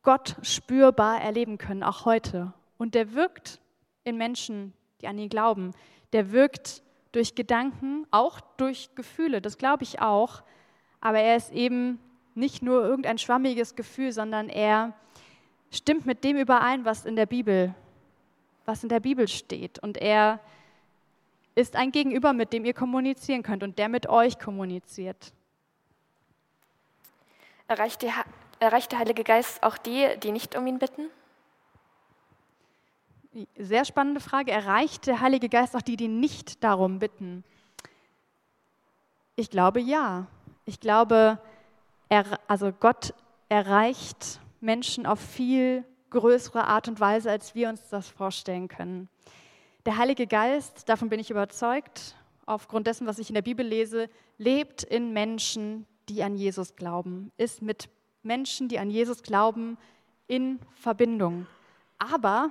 Gott 0.04 0.36
spürbar 0.42 1.22
erleben 1.22 1.58
können, 1.58 1.82
auch 1.82 2.04
heute. 2.04 2.52
Und 2.78 2.94
der 2.94 3.14
wirkt 3.14 3.62
in 4.04 4.18
Menschen, 4.18 4.74
die 5.02 5.08
an 5.08 5.18
ihn 5.18 5.30
glauben. 5.30 5.74
Der 6.14 6.32
wirkt 6.32 6.82
durch 7.12 7.36
Gedanken, 7.36 8.06
auch 8.12 8.40
durch 8.58 8.90
Gefühle, 8.96 9.42
das 9.42 9.58
glaube 9.58 9.84
ich 9.84 10.02
auch. 10.02 10.44
Aber 11.02 11.20
er 11.20 11.36
ist 11.36 11.52
eben 11.52 12.00
nicht 12.36 12.62
nur 12.62 12.84
irgendein 12.84 13.18
schwammiges 13.18 13.76
Gefühl, 13.76 14.12
sondern 14.12 14.50
er 14.50 14.94
stimmt 15.72 16.06
mit 16.06 16.24
dem 16.24 16.38
überein, 16.38 16.86
was 16.86 17.06
in 17.06 17.16
der 17.16 17.26
Bibel, 17.26 17.74
was 18.66 18.84
in 18.84 18.90
der 18.90 19.00
Bibel 19.00 19.28
steht. 19.28 19.80
Und 19.80 19.98
er 19.98 20.40
ist 21.56 21.76
ein 21.76 21.92
Gegenüber, 21.92 22.34
mit 22.34 22.54
dem 22.54 22.66
ihr 22.66 22.74
kommunizieren 22.74 23.44
könnt 23.44 23.64
und 23.64 23.78
der 23.78 23.90
mit 23.90 24.08
euch 24.08 24.40
kommuniziert. 24.40 25.34
Erreicht 27.68 28.02
die 28.02 28.12
Erreicht 28.60 28.92
der 28.92 29.00
Heilige 29.00 29.24
Geist 29.24 29.64
auch 29.64 29.78
die, 29.78 30.08
die 30.22 30.32
nicht 30.32 30.56
um 30.58 30.68
ihn 30.68 30.80
bitten? 30.80 31.10
Sehr 33.58 33.86
spannende 33.86 34.20
Frage. 34.20 34.52
Erreicht 34.52 35.08
der 35.08 35.22
Heilige 35.22 35.50
Geist 35.50 35.76
auch 35.76 35.82
die, 35.82 35.96
die 35.96 36.08
nicht 36.08 36.64
darum 36.64 37.00
bitten? 37.00 37.44
Ich 39.36 39.50
glaube 39.50 39.80
ja. 39.80 40.28
Ich 40.66 40.80
glaube, 40.80 41.40
er, 42.10 42.26
also 42.48 42.72
Gott 42.72 43.14
erreicht 43.48 44.40
Menschen 44.60 45.06
auf 45.06 45.20
viel 45.20 45.84
größere 46.10 46.66
Art 46.66 46.88
und 46.88 47.00
Weise, 47.00 47.30
als 47.32 47.56
wir 47.56 47.70
uns 47.70 47.88
das 47.90 48.08
vorstellen 48.08 48.68
können. 48.68 49.10
Der 49.86 49.98
Heilige 49.98 50.28
Geist, 50.28 50.90
davon 50.90 51.10
bin 51.10 51.20
ich 51.20 51.32
überzeugt, 51.32 52.16
aufgrund 52.46 52.88
dessen, 52.88 53.08
was 53.08 53.20
ich 53.20 53.30
in 53.30 53.36
der 53.36 53.42
Bibel 53.42 53.66
lese, 53.66 54.10
lebt 54.38 54.84
in 54.84 55.14
Menschen, 55.14 55.86
die 56.10 56.24
an 56.24 56.36
Jesus 56.36 56.76
glauben, 56.76 57.32
ist 57.38 57.62
mit 57.62 57.90
Menschen, 58.24 58.68
die 58.68 58.80
an 58.80 58.90
Jesus 58.90 59.24
glauben, 59.24 59.78
in 60.28 60.60
Verbindung. 60.76 61.48
Aber 61.98 62.50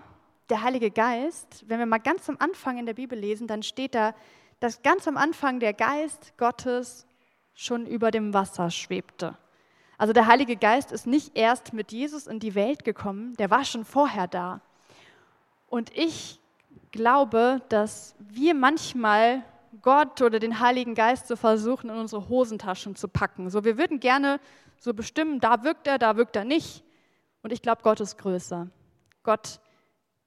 der 0.51 0.63
Heilige 0.63 0.91
Geist, 0.91 1.65
wenn 1.69 1.79
wir 1.79 1.87
mal 1.87 1.99
ganz 1.99 2.29
am 2.29 2.37
Anfang 2.39 2.79
in 2.79 2.87
der 2.87 2.95
Bibel 2.95 3.19
lesen, 3.19 3.47
dann 3.47 3.63
steht 3.63 3.95
da, 3.95 4.15
dass 4.61 4.83
ganz 4.83 5.07
am 5.07 5.17
Anfang 5.17 5.61
der 5.61 5.73
Geist 5.73 6.37
Gottes 6.37 7.07
schon 7.55 7.87
über 7.87 8.11
dem 8.11 8.35
Wasser 8.35 8.71
schwebte. 8.71 9.37
Also 9.99 10.13
der 10.13 10.27
Heilige 10.27 10.57
Geist 10.57 10.93
ist 10.93 11.07
nicht 11.07 11.37
erst 11.37 11.73
mit 11.73 11.93
Jesus 11.93 12.27
in 12.27 12.39
die 12.39 12.55
Welt 12.55 12.85
gekommen, 12.85 13.35
der 13.37 13.51
war 13.51 13.65
schon 13.65 13.85
vorher 13.85 14.29
da. 14.29 14.61
Und 15.67 15.97
ich 15.97 16.41
glaube, 16.93 17.61
dass 17.69 18.15
wir 18.19 18.55
manchmal 18.55 19.43
Gott 19.83 20.23
oder 20.23 20.39
den 20.39 20.61
Heiligen 20.61 20.95
Geist 20.95 21.27
so 21.27 21.37
versuchen, 21.37 21.91
in 21.91 21.97
unsere 21.97 22.29
Hosentaschen 22.29 22.97
zu 22.97 23.09
packen. 23.09 23.51
So, 23.51 23.65
wir 23.65 23.77
würden 23.77 24.01
gerne 24.01 24.41
so 24.79 24.95
bestimmen, 24.95 25.41
da 25.41 25.63
wirkt 25.65 25.87
er, 25.87 25.99
da 25.99 26.17
wirkt 26.17 26.37
er 26.37 26.45
nicht. 26.45 26.85
Und 27.43 27.53
ich 27.53 27.61
glaube, 27.61 27.83
Gott 27.83 28.01
ist 28.01 28.19
größer. 28.19 28.69
Gott 29.23 29.61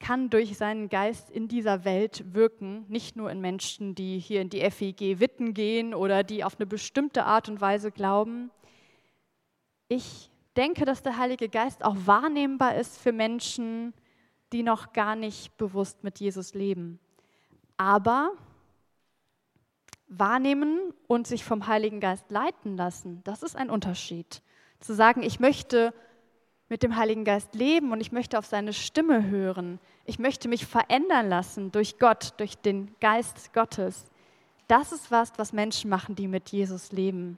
kann 0.01 0.29
durch 0.29 0.57
seinen 0.57 0.89
Geist 0.89 1.29
in 1.29 1.47
dieser 1.47 1.85
Welt 1.85 2.33
wirken, 2.33 2.85
nicht 2.89 3.15
nur 3.15 3.31
in 3.31 3.39
Menschen, 3.39 3.95
die 3.95 4.19
hier 4.19 4.41
in 4.41 4.49
die 4.49 4.69
FEG 4.69 5.21
Witten 5.21 5.53
gehen 5.53 5.93
oder 5.93 6.23
die 6.23 6.43
auf 6.43 6.59
eine 6.59 6.65
bestimmte 6.65 7.23
Art 7.23 7.47
und 7.47 7.61
Weise 7.61 7.91
glauben. 7.91 8.51
Ich 9.87 10.29
denke, 10.57 10.83
dass 10.83 11.03
der 11.03 11.17
Heilige 11.17 11.47
Geist 11.47 11.85
auch 11.85 11.95
wahrnehmbar 12.05 12.75
ist 12.75 12.97
für 12.97 13.13
Menschen, 13.13 13.93
die 14.51 14.63
noch 14.63 14.91
gar 14.91 15.15
nicht 15.15 15.55
bewusst 15.57 16.03
mit 16.03 16.19
Jesus 16.19 16.53
leben. 16.53 16.99
Aber 17.77 18.31
wahrnehmen 20.07 20.93
und 21.07 21.25
sich 21.25 21.45
vom 21.45 21.67
Heiligen 21.67 21.99
Geist 21.99 22.29
leiten 22.31 22.75
lassen, 22.75 23.21
das 23.23 23.43
ist 23.43 23.55
ein 23.55 23.69
Unterschied. 23.69 24.41
Zu 24.79 24.93
sagen, 24.93 25.23
ich 25.23 25.39
möchte 25.39 25.93
mit 26.71 26.83
dem 26.83 26.95
Heiligen 26.95 27.25
Geist 27.25 27.53
leben 27.53 27.91
und 27.91 27.99
ich 27.99 28.13
möchte 28.13 28.39
auf 28.39 28.45
seine 28.45 28.71
Stimme 28.71 29.29
hören, 29.29 29.77
ich 30.05 30.19
möchte 30.19 30.47
mich 30.47 30.65
verändern 30.65 31.27
lassen 31.27 31.69
durch 31.73 31.99
Gott, 31.99 32.33
durch 32.37 32.57
den 32.57 32.95
Geist 33.01 33.51
Gottes. 33.53 34.05
Das 34.69 34.93
ist 34.93 35.11
was, 35.11 35.33
was 35.35 35.51
Menschen 35.51 35.89
machen, 35.89 36.15
die 36.15 36.29
mit 36.29 36.47
Jesus 36.49 36.93
leben. 36.93 37.37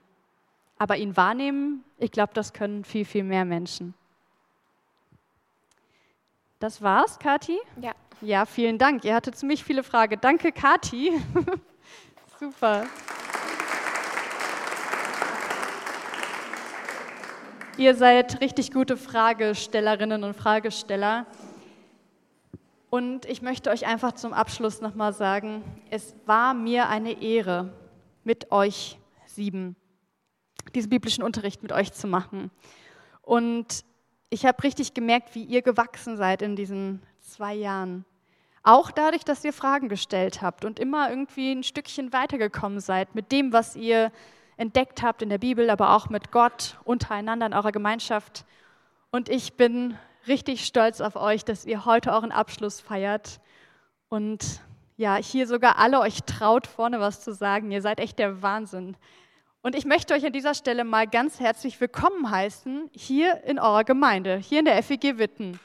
Aber 0.78 0.96
ihn 0.98 1.16
wahrnehmen, 1.16 1.82
ich 1.98 2.12
glaube, 2.12 2.32
das 2.32 2.52
können 2.52 2.84
viel, 2.84 3.04
viel 3.04 3.24
mehr 3.24 3.44
Menschen. 3.44 3.92
Das 6.60 6.80
war's, 6.80 7.18
Kathi? 7.18 7.58
Ja. 7.80 7.92
Ja, 8.20 8.46
vielen 8.46 8.78
Dank. 8.78 9.04
Ihr 9.04 9.16
hattet 9.16 9.36
ziemlich 9.36 9.64
viele 9.64 9.82
Fragen. 9.82 10.16
Danke, 10.20 10.52
Kathi. 10.52 11.20
Super. 12.38 12.86
Ihr 17.76 17.96
seid 17.96 18.40
richtig 18.40 18.70
gute 18.70 18.96
Fragestellerinnen 18.96 20.22
und 20.22 20.34
Fragesteller. 20.34 21.26
Und 22.88 23.26
ich 23.26 23.42
möchte 23.42 23.70
euch 23.70 23.84
einfach 23.84 24.12
zum 24.12 24.32
Abschluss 24.32 24.80
nochmal 24.80 25.12
sagen, 25.12 25.64
es 25.90 26.14
war 26.24 26.54
mir 26.54 26.88
eine 26.88 27.20
Ehre, 27.20 27.72
mit 28.22 28.52
euch 28.52 28.98
sieben 29.26 29.74
diesen 30.74 30.88
biblischen 30.88 31.24
Unterricht 31.24 31.62
mit 31.62 31.72
euch 31.72 31.92
zu 31.92 32.06
machen. 32.06 32.50
Und 33.22 33.84
ich 34.30 34.46
habe 34.46 34.62
richtig 34.62 34.94
gemerkt, 34.94 35.34
wie 35.34 35.44
ihr 35.44 35.62
gewachsen 35.62 36.16
seid 36.16 36.42
in 36.42 36.56
diesen 36.56 37.02
zwei 37.20 37.54
Jahren. 37.54 38.04
Auch 38.62 38.90
dadurch, 38.90 39.24
dass 39.24 39.44
ihr 39.44 39.52
Fragen 39.52 39.88
gestellt 39.88 40.42
habt 40.42 40.64
und 40.64 40.78
immer 40.78 41.10
irgendwie 41.10 41.52
ein 41.52 41.64
Stückchen 41.64 42.12
weitergekommen 42.12 42.80
seid 42.80 43.14
mit 43.14 43.30
dem, 43.30 43.52
was 43.52 43.76
ihr 43.76 44.10
entdeckt 44.56 45.02
habt 45.02 45.22
in 45.22 45.28
der 45.28 45.38
Bibel, 45.38 45.70
aber 45.70 45.94
auch 45.94 46.08
mit 46.08 46.30
Gott 46.30 46.78
untereinander 46.84 47.46
in 47.46 47.54
eurer 47.54 47.72
Gemeinschaft. 47.72 48.44
Und 49.10 49.28
ich 49.28 49.54
bin 49.54 49.96
richtig 50.26 50.64
stolz 50.64 51.00
auf 51.00 51.16
euch, 51.16 51.44
dass 51.44 51.64
ihr 51.64 51.84
heute 51.84 52.12
euren 52.12 52.32
Abschluss 52.32 52.80
feiert 52.80 53.40
und 54.08 54.60
ja, 54.96 55.16
hier 55.16 55.46
sogar 55.46 55.78
alle 55.78 56.00
euch 56.00 56.22
traut, 56.24 56.66
vorne 56.66 57.00
was 57.00 57.20
zu 57.22 57.32
sagen. 57.32 57.70
Ihr 57.72 57.82
seid 57.82 57.98
echt 57.98 58.18
der 58.18 58.42
Wahnsinn. 58.42 58.96
Und 59.60 59.74
ich 59.74 59.86
möchte 59.86 60.14
euch 60.14 60.24
an 60.24 60.32
dieser 60.32 60.54
Stelle 60.54 60.84
mal 60.84 61.06
ganz 61.06 61.40
herzlich 61.40 61.80
willkommen 61.80 62.30
heißen 62.30 62.90
hier 62.92 63.42
in 63.44 63.58
eurer 63.58 63.82
Gemeinde, 63.82 64.36
hier 64.36 64.60
in 64.60 64.66
der 64.66 64.80
FEG 64.82 65.18
Witten. 65.18 65.58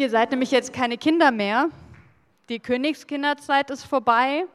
Ihr 0.00 0.08
seid 0.08 0.30
nämlich 0.30 0.50
jetzt 0.50 0.72
keine 0.72 0.96
Kinder 0.96 1.30
mehr. 1.30 1.68
Die 2.48 2.58
Königskinderzeit 2.58 3.68
ist 3.68 3.84
vorbei. 3.84 4.46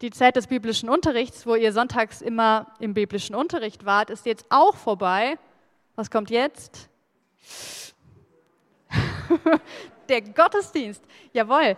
Die 0.00 0.10
Zeit 0.10 0.34
des 0.34 0.48
biblischen 0.48 0.88
Unterrichts, 0.88 1.46
wo 1.46 1.54
ihr 1.54 1.72
sonntags 1.72 2.20
immer 2.20 2.66
im 2.80 2.92
biblischen 2.92 3.36
Unterricht 3.36 3.84
wart, 3.84 4.10
ist 4.10 4.26
jetzt 4.26 4.46
auch 4.48 4.74
vorbei. 4.74 5.38
Was 5.94 6.10
kommt 6.10 6.28
jetzt? 6.28 6.88
Der 10.08 10.22
Gottesdienst. 10.22 11.04
Jawohl. 11.32 11.76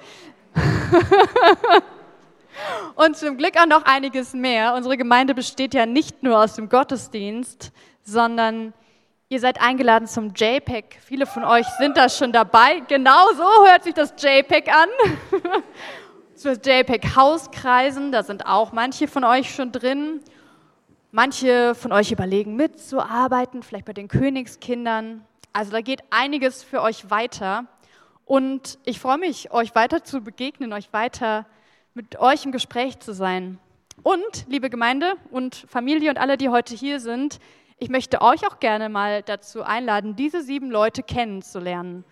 Und 2.95 3.19
zum 3.19 3.37
Glück 3.37 3.61
auch 3.61 3.67
noch 3.67 3.85
einiges 3.85 4.33
mehr. 4.33 4.73
Unsere 4.73 4.97
Gemeinde 4.97 5.35
besteht 5.35 5.75
ja 5.75 5.85
nicht 5.85 6.23
nur 6.23 6.43
aus 6.43 6.55
dem 6.55 6.71
Gottesdienst, 6.71 7.73
sondern 8.03 8.73
Ihr 9.29 9.41
seid 9.41 9.61
eingeladen 9.61 10.07
zum 10.07 10.35
JPEG. 10.37 11.01
Viele 11.05 11.27
von 11.27 11.43
euch 11.43 11.67
sind 11.81 11.97
da 11.97 12.09
schon 12.09 12.31
dabei. 12.31 12.79
Genau 12.87 13.33
so 13.33 13.67
hört 13.67 13.83
sich 13.83 13.93
das 13.93 14.15
JPEG 14.17 14.73
an. 14.73 14.89
Zu 16.37 16.53
JPEG 16.53 17.17
Hauskreisen, 17.17 18.12
da 18.12 18.23
sind 18.23 18.47
auch 18.47 18.71
manche 18.71 19.09
von 19.09 19.25
euch 19.25 19.53
schon 19.53 19.73
drin. 19.73 20.21
Manche 21.11 21.75
von 21.75 21.91
euch 21.91 22.12
überlegen 22.12 22.55
mitzuarbeiten, 22.55 23.65
vielleicht 23.65 23.87
bei 23.87 23.93
den 23.93 24.07
Königskindern. 24.07 25.25
Also 25.53 25.73
da 25.73 25.81
geht 25.81 26.05
einiges 26.11 26.62
für 26.62 26.81
euch 26.81 27.11
weiter. 27.11 27.65
Und 28.27 28.79
ich 28.85 29.01
freue 29.01 29.19
mich, 29.19 29.51
euch 29.51 29.75
weiter 29.75 30.05
zu 30.05 30.21
begegnen, 30.21 30.73
euch 30.73 30.93
weiter 30.93 31.47
mit 31.95 32.21
euch 32.21 32.45
im 32.45 32.53
Gespräch 32.53 33.01
zu 33.01 33.12
sein. 33.12 33.59
Und, 34.05 34.47
liebe 34.47 34.71
Gemeinde 34.71 35.15
und 35.33 35.67
Familie 35.69 36.11
und 36.11 36.19
alle, 36.19 36.37
die 36.37 36.49
heute 36.49 36.77
hier 36.77 37.01
sind, 37.01 37.41
ich 37.79 37.91
möchte 37.91 38.23
euch 38.23 38.47
auch 38.47 38.59
gerne 38.59 38.89
mal 38.89 39.23
dazu 39.23 39.62
einladen, 39.62 40.17
diese 40.17 40.43
sieben 40.43 40.71
Leute 40.71 41.03
kennenzulernen. 41.03 42.05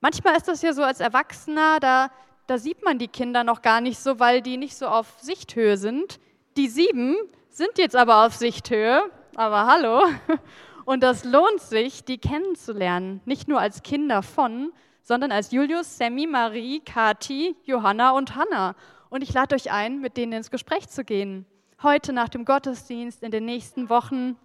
Manchmal 0.00 0.36
ist 0.36 0.48
das 0.48 0.62
ja 0.62 0.72
so 0.72 0.82
als 0.82 1.00
Erwachsener, 1.00 1.78
da, 1.78 2.10
da 2.46 2.56
sieht 2.56 2.82
man 2.84 2.98
die 2.98 3.08
Kinder 3.08 3.44
noch 3.44 3.60
gar 3.60 3.80
nicht 3.80 3.98
so, 3.98 4.18
weil 4.18 4.40
die 4.40 4.56
nicht 4.56 4.76
so 4.76 4.86
auf 4.86 5.18
Sichthöhe 5.20 5.76
sind. 5.76 6.18
Die 6.56 6.68
sieben 6.68 7.16
sind 7.50 7.76
jetzt 7.76 7.96
aber 7.96 8.24
auf 8.24 8.34
Sichthöhe, 8.34 9.02
aber 9.36 9.66
hallo. 9.66 10.04
Und 10.86 11.02
das 11.02 11.24
lohnt 11.24 11.60
sich, 11.60 12.04
die 12.04 12.18
kennenzulernen. 12.18 13.20
Nicht 13.26 13.46
nur 13.46 13.60
als 13.60 13.82
Kinder 13.82 14.22
von, 14.22 14.72
sondern 15.02 15.32
als 15.32 15.52
Julius, 15.52 15.98
Sammy, 15.98 16.26
Marie, 16.26 16.80
Kati, 16.80 17.54
Johanna 17.64 18.10
und 18.10 18.34
Hanna. 18.34 18.74
Und 19.10 19.22
ich 19.22 19.32
lade 19.32 19.54
euch 19.54 19.70
ein, 19.70 20.00
mit 20.00 20.16
denen 20.16 20.32
ins 20.32 20.50
Gespräch 20.50 20.88
zu 20.88 21.04
gehen. 21.04 21.46
Heute 21.82 22.12
nach 22.12 22.28
dem 22.28 22.44
Gottesdienst, 22.44 23.22
in 23.22 23.30
den 23.30 23.44
nächsten 23.44 23.88
Wochen. 23.88 24.36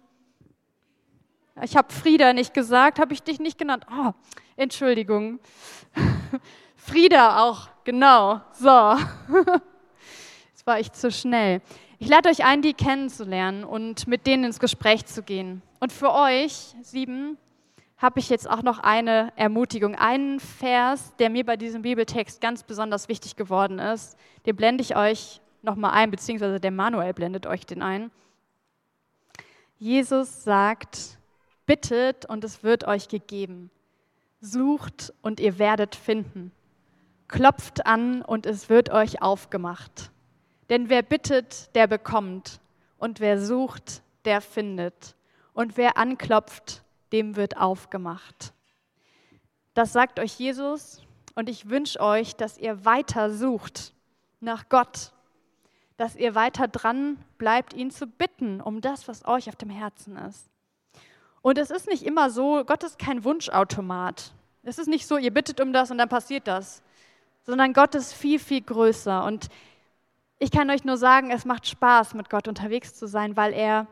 Ich 1.62 1.74
habe 1.74 1.92
Frieda 1.92 2.32
nicht 2.32 2.52
gesagt, 2.52 2.98
habe 2.98 3.14
ich 3.14 3.22
dich 3.22 3.40
nicht 3.40 3.58
genannt. 3.58 3.86
Oh, 3.90 4.12
Entschuldigung. 4.56 5.40
Frieda 6.76 7.42
auch, 7.42 7.68
genau. 7.84 8.42
So. 8.52 8.68
Jetzt 10.52 10.66
war 10.66 10.78
ich 10.78 10.92
zu 10.92 11.10
schnell. 11.10 11.62
Ich 11.98 12.08
lade 12.08 12.28
euch 12.28 12.44
ein, 12.44 12.60
die 12.60 12.74
kennenzulernen 12.74 13.64
und 13.64 14.06
mit 14.06 14.26
denen 14.26 14.44
ins 14.44 14.60
Gespräch 14.60 15.06
zu 15.06 15.22
gehen. 15.22 15.62
Und 15.80 15.92
für 15.92 16.12
euch, 16.12 16.74
sieben, 16.82 17.38
habe 17.96 18.20
ich 18.20 18.28
jetzt 18.28 18.48
auch 18.48 18.62
noch 18.62 18.80
eine 18.80 19.32
Ermutigung, 19.36 19.94
einen 19.94 20.38
Vers, 20.38 21.14
der 21.18 21.30
mir 21.30 21.46
bei 21.46 21.56
diesem 21.56 21.80
Bibeltext 21.80 22.42
ganz 22.42 22.62
besonders 22.62 23.08
wichtig 23.08 23.36
geworden 23.36 23.78
ist. 23.78 24.18
Den 24.44 24.54
blende 24.54 24.82
ich 24.82 24.94
euch 24.94 25.40
nochmal 25.62 25.92
ein, 25.92 26.10
beziehungsweise 26.10 26.60
der 26.60 26.70
Manuel 26.70 27.14
blendet 27.14 27.46
euch 27.46 27.64
den 27.64 27.80
ein. 27.80 28.10
Jesus 29.78 30.44
sagt, 30.44 31.18
Bittet 31.66 32.26
und 32.26 32.44
es 32.44 32.62
wird 32.62 32.84
euch 32.84 33.08
gegeben. 33.08 33.70
Sucht 34.40 35.12
und 35.22 35.40
ihr 35.40 35.58
werdet 35.58 35.94
finden. 35.94 36.52
Klopft 37.28 37.86
an 37.86 38.22
und 38.22 38.46
es 38.46 38.68
wird 38.68 38.90
euch 38.90 39.20
aufgemacht. 39.20 40.10
Denn 40.70 40.88
wer 40.88 41.02
bittet, 41.02 41.74
der 41.74 41.86
bekommt. 41.86 42.60
Und 42.98 43.20
wer 43.20 43.40
sucht, 43.40 44.02
der 44.24 44.40
findet. 44.40 45.16
Und 45.52 45.76
wer 45.76 45.96
anklopft, 45.96 46.82
dem 47.12 47.36
wird 47.36 47.56
aufgemacht. 47.56 48.52
Das 49.74 49.92
sagt 49.92 50.18
euch 50.20 50.38
Jesus 50.38 51.02
und 51.34 51.48
ich 51.48 51.68
wünsche 51.68 52.00
euch, 52.00 52.34
dass 52.36 52.58
ihr 52.58 52.84
weiter 52.84 53.30
sucht 53.30 53.92
nach 54.40 54.68
Gott, 54.68 55.12
dass 55.96 56.16
ihr 56.16 56.34
weiter 56.34 56.68
dran 56.68 57.18
bleibt, 57.38 57.74
ihn 57.74 57.90
zu 57.90 58.06
bitten 58.06 58.60
um 58.60 58.80
das, 58.80 59.06
was 59.08 59.26
euch 59.26 59.48
auf 59.48 59.56
dem 59.56 59.70
Herzen 59.70 60.16
ist. 60.16 60.48
Und 61.46 61.58
es 61.58 61.70
ist 61.70 61.86
nicht 61.86 62.02
immer 62.02 62.28
so, 62.28 62.64
Gott 62.64 62.82
ist 62.82 62.98
kein 62.98 63.22
Wunschautomat. 63.22 64.32
Es 64.64 64.78
ist 64.78 64.88
nicht 64.88 65.06
so, 65.06 65.16
ihr 65.16 65.32
bittet 65.32 65.60
um 65.60 65.72
das 65.72 65.92
und 65.92 65.98
dann 65.98 66.08
passiert 66.08 66.48
das, 66.48 66.82
sondern 67.44 67.72
Gott 67.72 67.94
ist 67.94 68.14
viel, 68.14 68.40
viel 68.40 68.62
größer. 68.62 69.22
Und 69.22 69.48
Ich 70.40 70.50
kann 70.50 70.68
euch 70.70 70.82
nur 70.82 70.96
sagen, 70.96 71.30
es 71.30 71.44
macht 71.44 71.68
Spaß, 71.68 72.14
mit 72.14 72.30
Gott 72.30 72.48
unterwegs 72.48 72.96
zu 72.96 73.06
sein, 73.06 73.36
weil 73.36 73.52
er 73.52 73.86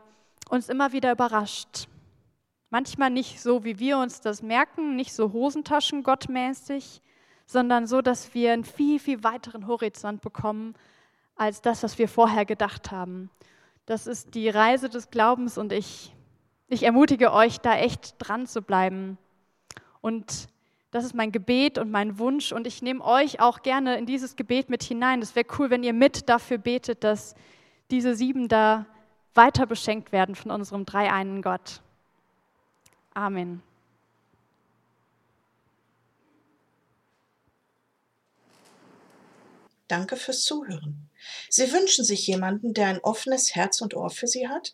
uns 0.49 0.67
immer 0.67 0.91
wieder 0.91 1.13
überrascht. 1.13 1.87
Manchmal 2.71 3.09
nicht 3.09 3.41
so, 3.41 3.63
wie 3.63 3.79
wir 3.79 3.99
uns 3.99 4.19
das 4.19 4.41
merken, 4.41 4.97
nicht 4.97 5.13
so 5.13 5.31
Hosentaschen 5.31 6.03
gottmäßig, 6.03 7.01
sondern 7.45 7.87
so, 7.87 8.01
dass 8.01 8.33
wir 8.33 8.51
einen 8.51 8.65
viel, 8.65 8.99
viel 8.99 9.23
weiteren 9.23 9.65
Horizont 9.65 10.21
bekommen 10.21 10.75
als 11.37 11.61
das, 11.61 11.83
was 11.83 11.97
wir 11.97 12.09
vorher 12.09 12.43
gedacht 12.43 12.91
haben. 12.91 13.29
Das 13.85 14.07
ist 14.07 14.35
die 14.35 14.49
Reise 14.49 14.89
des 14.89 15.09
Glaubens 15.09 15.57
und 15.57 15.71
ich, 15.71 16.11
ich 16.67 16.83
ermutige 16.83 17.31
euch, 17.31 17.59
da 17.59 17.77
echt 17.77 18.15
dran 18.19 18.47
zu 18.47 18.61
bleiben. 18.61 19.17
Und 20.01 20.47
das 20.91 21.03
ist 21.03 21.13
mein 21.13 21.31
Gebet 21.31 21.77
und 21.77 21.91
mein 21.91 22.19
Wunsch 22.19 22.51
und 22.51 22.65
ich 22.65 22.81
nehme 22.81 23.03
euch 23.03 23.39
auch 23.39 23.61
gerne 23.61 23.97
in 23.97 24.05
dieses 24.05 24.35
Gebet 24.35 24.69
mit 24.69 24.81
hinein. 24.81 25.19
Das 25.19 25.35
wäre 25.35 25.45
cool, 25.59 25.69
wenn 25.69 25.83
ihr 25.83 25.93
mit 25.93 26.29
dafür 26.29 26.57
betet, 26.57 27.03
dass 27.03 27.35
diese 27.91 28.15
sieben 28.15 28.47
da 28.47 28.85
weiter 29.33 29.65
beschenkt 29.65 30.11
werden 30.11 30.35
von 30.35 30.51
unserem 30.51 30.85
dreieinen 30.85 31.41
Gott. 31.41 31.81
Amen. 33.13 33.61
Danke 39.87 40.15
fürs 40.15 40.43
Zuhören. 40.43 41.09
Sie 41.49 41.71
wünschen 41.71 42.05
sich 42.05 42.25
jemanden, 42.25 42.73
der 42.73 42.87
ein 42.87 42.99
offenes 42.99 43.53
Herz 43.53 43.81
und 43.81 43.95
Ohr 43.95 44.09
für 44.09 44.27
Sie 44.27 44.47
hat? 44.47 44.73